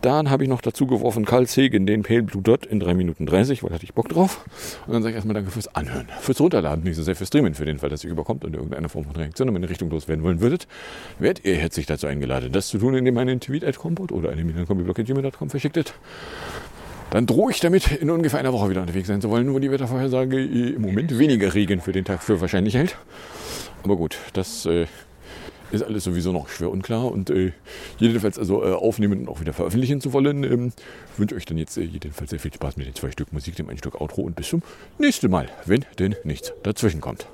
Dann 0.00 0.30
habe 0.30 0.44
ich 0.44 0.48
noch 0.48 0.62
dazu 0.62 0.86
geworfen 0.86 1.26
Carl 1.26 1.46
Sagan, 1.46 1.84
den 1.84 2.04
Pale 2.04 2.22
Blue 2.22 2.42
Dot 2.42 2.64
in 2.64 2.80
3 2.80 2.94
Minuten 2.94 3.26
30, 3.26 3.62
weil 3.62 3.68
da 3.68 3.74
hatte 3.74 3.84
ich 3.84 3.92
Bock 3.92 4.08
drauf. 4.08 4.46
Und 4.86 4.94
dann 4.94 5.02
sage 5.02 5.10
ich 5.10 5.16
erstmal 5.16 5.34
danke 5.34 5.50
fürs 5.50 5.68
Anhören, 5.74 6.08
fürs 6.22 6.40
Runterladen, 6.40 6.84
nicht 6.84 6.96
so 6.96 7.02
sehr 7.02 7.14
fürs 7.14 7.28
Streamen, 7.28 7.54
für 7.54 7.66
den 7.66 7.78
Fall, 7.78 7.90
dass 7.90 8.02
ihr 8.02 8.10
überkommt 8.10 8.46
und 8.46 8.54
irgendeine 8.54 8.88
Form 8.88 9.04
von 9.04 9.14
Reaktion 9.14 9.46
in 9.46 9.52
meine 9.52 9.68
Richtung 9.68 9.90
loswerden 9.90 10.24
wollen 10.24 10.40
würdet. 10.40 10.66
Werdet 11.18 11.44
ihr 11.44 11.56
herzlich 11.56 11.84
dazu 11.84 12.06
eingeladen, 12.06 12.50
das 12.50 12.68
zu 12.68 12.78
tun, 12.78 12.94
indem 12.94 13.14
ihr 13.16 13.20
einen 13.20 13.40
Tweet 13.40 13.62
at 13.62 13.76
Compot 13.76 14.10
oder 14.10 14.30
eine 14.30 14.42
Milankombi-Blog.gmail.com 14.42 15.50
verschicktet. 15.50 15.92
Dann 17.12 17.26
drohe 17.26 17.50
ich 17.50 17.60
damit, 17.60 17.92
in 17.92 18.08
ungefähr 18.08 18.40
einer 18.40 18.54
Woche 18.54 18.70
wieder 18.70 18.80
unterwegs 18.80 19.06
sein 19.06 19.20
zu 19.20 19.28
wollen, 19.28 19.52
wo 19.52 19.58
die 19.58 19.70
Wettervorhersage 19.70 20.42
im 20.42 20.80
Moment 20.80 21.18
weniger 21.18 21.52
Regen 21.52 21.82
für 21.82 21.92
den 21.92 22.06
Tag 22.06 22.22
für 22.22 22.40
wahrscheinlich 22.40 22.72
hält. 22.72 22.96
Aber 23.82 23.96
gut, 23.96 24.16
das 24.32 24.64
äh, 24.64 24.86
ist 25.72 25.82
alles 25.82 26.04
sowieso 26.04 26.32
noch 26.32 26.48
schwer 26.48 26.70
unklar. 26.70 27.12
Und 27.12 27.28
äh, 27.28 27.52
jedenfalls 27.98 28.38
also 28.38 28.64
äh, 28.64 28.72
aufnehmen 28.72 29.20
und 29.20 29.28
auch 29.28 29.42
wieder 29.42 29.52
veröffentlichen 29.52 30.00
zu 30.00 30.14
wollen, 30.14 30.42
ähm, 30.42 30.72
wünsche 31.18 31.34
euch 31.34 31.44
dann 31.44 31.58
jetzt 31.58 31.76
äh, 31.76 31.82
jedenfalls 31.82 32.30
sehr 32.30 32.40
viel 32.40 32.54
Spaß 32.54 32.78
mit 32.78 32.86
den 32.86 32.94
zwei 32.94 33.10
Stück 33.10 33.30
Musik, 33.30 33.56
dem 33.56 33.68
ein 33.68 33.76
Stück 33.76 34.00
Outro 34.00 34.22
und 34.22 34.34
bis 34.34 34.48
zum 34.48 34.62
nächsten 34.96 35.30
Mal, 35.30 35.50
wenn 35.66 35.84
denn 35.98 36.16
nichts 36.24 36.54
dazwischen 36.62 37.02
kommt. 37.02 37.26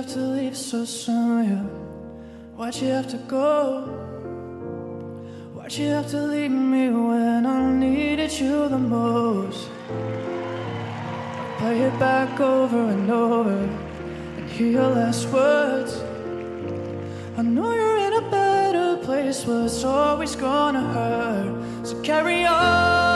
Have 0.00 0.12
to 0.14 0.20
leave 0.20 0.56
so 0.56 0.82
soon? 0.82 1.44
Yeah? 1.44 1.62
Why'd 2.56 2.74
you 2.76 2.88
have 2.88 3.08
to 3.08 3.18
go? 3.28 3.82
Why'd 5.52 5.74
you 5.74 5.88
have 5.88 6.08
to 6.12 6.22
leave 6.22 6.50
me 6.50 6.88
when 6.88 7.44
I 7.44 7.70
needed 7.70 8.32
you 8.32 8.66
the 8.68 8.78
most? 8.78 9.68
Play 11.58 11.82
it 11.82 11.98
back 11.98 12.40
over 12.40 12.78
and 12.78 13.10
over 13.10 13.58
and 14.38 14.48
hear 14.48 14.70
your 14.78 14.88
last 14.88 15.28
words. 15.28 15.92
I 17.36 17.42
know 17.42 17.74
you're 17.74 17.98
in 17.98 18.14
a 18.24 18.30
better 18.30 18.96
place, 19.04 19.44
but 19.44 19.66
it's 19.66 19.84
always 19.84 20.34
gonna 20.34 20.84
hurt. 20.94 21.86
So 21.86 22.00
carry 22.00 22.46
on. 22.46 23.09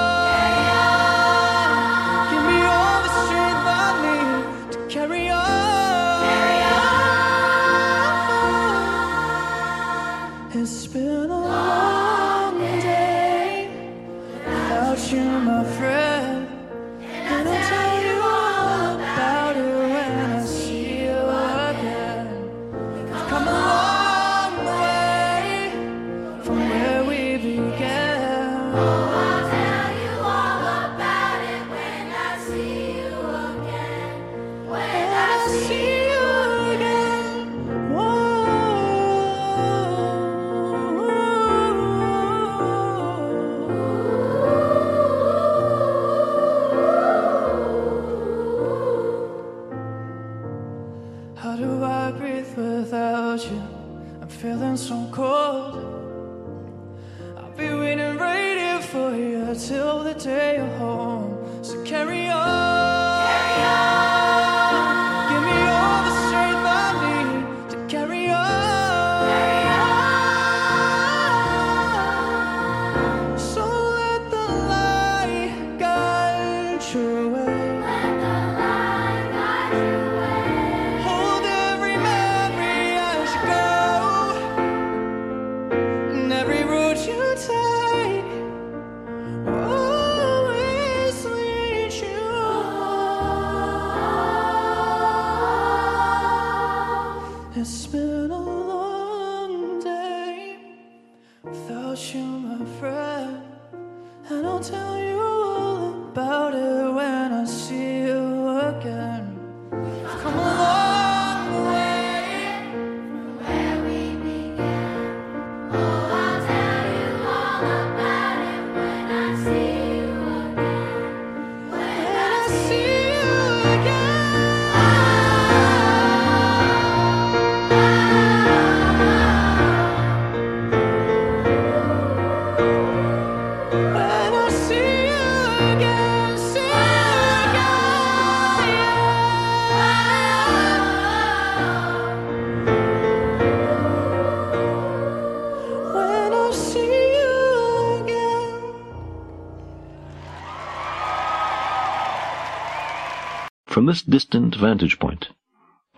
From 153.85 153.93
this 153.93 154.01
distant 154.01 154.55
vantage 154.55 154.99
point, 154.99 155.29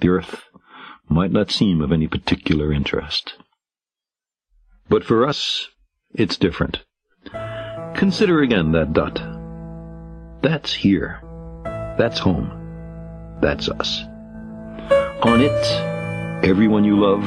the 0.00 0.08
Earth 0.08 0.46
might 1.08 1.30
not 1.30 1.52
seem 1.52 1.80
of 1.80 1.92
any 1.92 2.08
particular 2.08 2.72
interest. 2.72 3.34
But 4.88 5.04
for 5.04 5.24
us, 5.24 5.68
it's 6.12 6.36
different. 6.36 6.80
Consider 7.94 8.42
again 8.42 8.72
that 8.72 8.92
dot. 8.92 9.22
That's 10.42 10.74
here. 10.74 11.20
That's 11.96 12.18
home. 12.18 12.50
That's 13.40 13.68
us. 13.68 14.02
On 15.22 15.40
it, 15.40 16.44
everyone 16.44 16.82
you 16.82 16.98
love, 16.98 17.22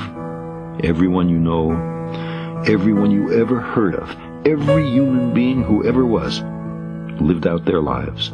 everyone 0.83 1.29
you 1.29 1.39
know, 1.39 1.71
everyone 2.67 3.11
you 3.11 3.31
ever 3.31 3.61
heard 3.61 3.95
of, 3.95 4.09
every 4.45 4.91
human 4.91 5.33
being 5.33 5.63
who 5.63 5.87
ever 5.87 6.05
was, 6.05 6.41
lived 7.21 7.47
out 7.47 7.63
their 7.63 7.81
lives 7.81 8.33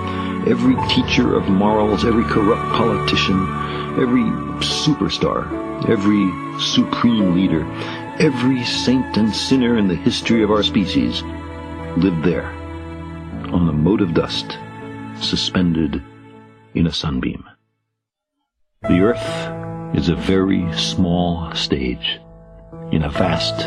every 0.47 0.75
teacher 0.89 1.35
of 1.35 1.49
morals, 1.49 2.03
every 2.03 2.23
corrupt 2.23 2.73
politician, 2.73 3.39
every 3.99 4.23
superstar, 4.61 5.47
every 5.89 6.31
supreme 6.59 7.35
leader, 7.35 7.65
every 8.19 8.63
saint 8.63 9.17
and 9.17 9.33
sinner 9.33 9.77
in 9.77 9.87
the 9.87 9.95
history 9.95 10.43
of 10.43 10.51
our 10.51 10.63
species 10.63 11.21
lived 11.97 12.23
there, 12.23 12.47
on 13.51 13.67
the 13.67 13.73
mote 13.73 14.01
of 14.01 14.13
dust, 14.13 14.57
suspended 15.19 16.01
in 16.73 16.87
a 16.87 16.91
sunbeam. 16.91 17.43
The 18.83 18.99
earth 19.01 19.95
is 19.95 20.09
a 20.09 20.15
very 20.15 20.71
small 20.77 21.53
stage 21.53 22.19
in 22.91 23.03
a 23.03 23.09
vast 23.09 23.59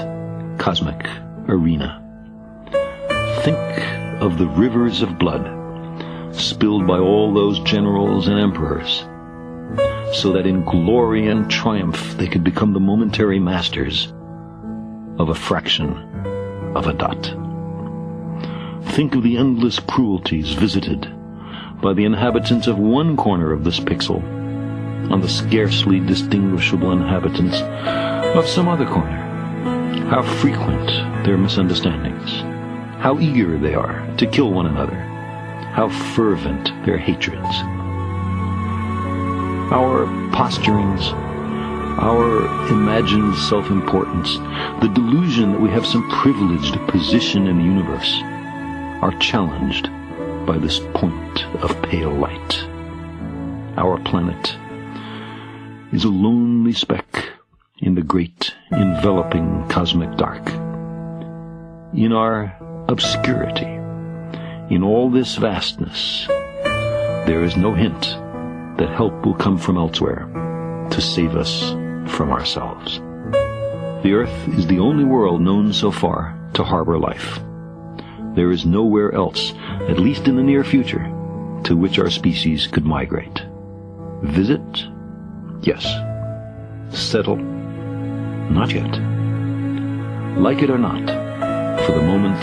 cosmic 0.58 1.06
arena. 1.48 2.00
Think 3.42 3.58
of 4.20 4.38
the 4.38 4.46
rivers 4.46 5.02
of 5.02 5.18
blood 5.18 5.63
spilled 6.40 6.86
by 6.86 6.98
all 6.98 7.32
those 7.32 7.58
generals 7.60 8.28
and 8.28 8.38
emperors, 8.38 9.04
so 10.16 10.32
that 10.32 10.46
in 10.46 10.64
glory 10.64 11.28
and 11.28 11.50
triumph 11.50 12.16
they 12.16 12.26
could 12.26 12.44
become 12.44 12.72
the 12.72 12.80
momentary 12.80 13.38
masters 13.38 14.12
of 15.18 15.28
a 15.28 15.34
fraction 15.34 15.92
of 16.74 16.86
a 16.86 16.92
dot. 16.92 17.34
Think 18.94 19.14
of 19.14 19.22
the 19.22 19.36
endless 19.36 19.78
cruelties 19.78 20.52
visited 20.52 21.08
by 21.80 21.92
the 21.92 22.04
inhabitants 22.04 22.66
of 22.66 22.78
one 22.78 23.16
corner 23.16 23.52
of 23.52 23.64
this 23.64 23.80
pixel 23.80 24.22
on 25.10 25.20
the 25.20 25.28
scarcely 25.28 26.00
distinguishable 26.00 26.92
inhabitants 26.92 27.60
of 28.36 28.46
some 28.46 28.68
other 28.68 28.86
corner. 28.86 29.20
How 30.10 30.22
frequent 30.22 30.86
their 31.24 31.36
misunderstandings. 31.36 32.30
How 33.00 33.18
eager 33.20 33.58
they 33.58 33.74
are 33.74 34.06
to 34.16 34.26
kill 34.26 34.50
one 34.52 34.66
another. 34.66 35.13
How 35.74 35.88
fervent 36.14 36.70
their 36.86 36.98
hatreds. 36.98 37.56
Our 39.72 40.06
posturings, 40.30 41.12
our 41.98 42.46
imagined 42.68 43.34
self-importance, 43.34 44.36
the 44.80 44.92
delusion 44.94 45.50
that 45.50 45.60
we 45.60 45.70
have 45.70 45.84
some 45.84 46.08
privileged 46.10 46.74
position 46.86 47.48
in 47.48 47.58
the 47.58 47.64
universe, 47.64 48.20
are 49.02 49.18
challenged 49.18 49.88
by 50.46 50.58
this 50.58 50.78
point 50.94 51.44
of 51.56 51.82
pale 51.82 52.14
light. 52.14 52.64
Our 53.76 53.98
planet 53.98 54.56
is 55.92 56.04
a 56.04 56.08
lonely 56.08 56.72
speck 56.72 57.30
in 57.80 57.96
the 57.96 58.02
great 58.02 58.54
enveloping 58.70 59.66
cosmic 59.68 60.16
dark. 60.16 60.46
In 61.94 62.12
our 62.12 62.56
obscurity, 62.88 63.80
in 64.70 64.82
all 64.82 65.10
this 65.10 65.36
vastness, 65.36 66.26
there 67.26 67.44
is 67.44 67.56
no 67.56 67.74
hint 67.74 68.02
that 68.78 68.94
help 68.94 69.24
will 69.24 69.34
come 69.34 69.58
from 69.58 69.76
elsewhere 69.76 70.26
to 70.90 71.00
save 71.00 71.36
us 71.36 71.70
from 72.14 72.30
ourselves. 72.30 72.98
The 74.02 74.12
Earth 74.12 74.48
is 74.48 74.66
the 74.66 74.78
only 74.78 75.04
world 75.04 75.40
known 75.40 75.72
so 75.72 75.90
far 75.90 76.38
to 76.54 76.62
harbor 76.62 76.98
life. 76.98 77.40
There 78.34 78.50
is 78.50 78.66
nowhere 78.66 79.14
else, 79.14 79.52
at 79.88 79.98
least 79.98 80.28
in 80.28 80.36
the 80.36 80.42
near 80.42 80.64
future, 80.64 81.04
to 81.64 81.76
which 81.76 81.98
our 81.98 82.10
species 82.10 82.66
could 82.66 82.84
migrate. 82.84 83.42
Visit? 84.22 84.86
Yes. 85.62 85.84
Settle? 86.90 87.36
Not 87.36 88.72
yet. 88.72 88.90
Like 90.38 90.62
it 90.62 90.70
or 90.70 90.78
not, 90.78 91.06
for 91.86 91.92
the 91.92 92.02
moment, 92.02 92.42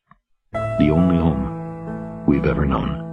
the 0.81 0.89
only 0.89 1.17
home 1.17 2.25
we've 2.25 2.47
ever 2.47 2.65
known. 2.65 3.10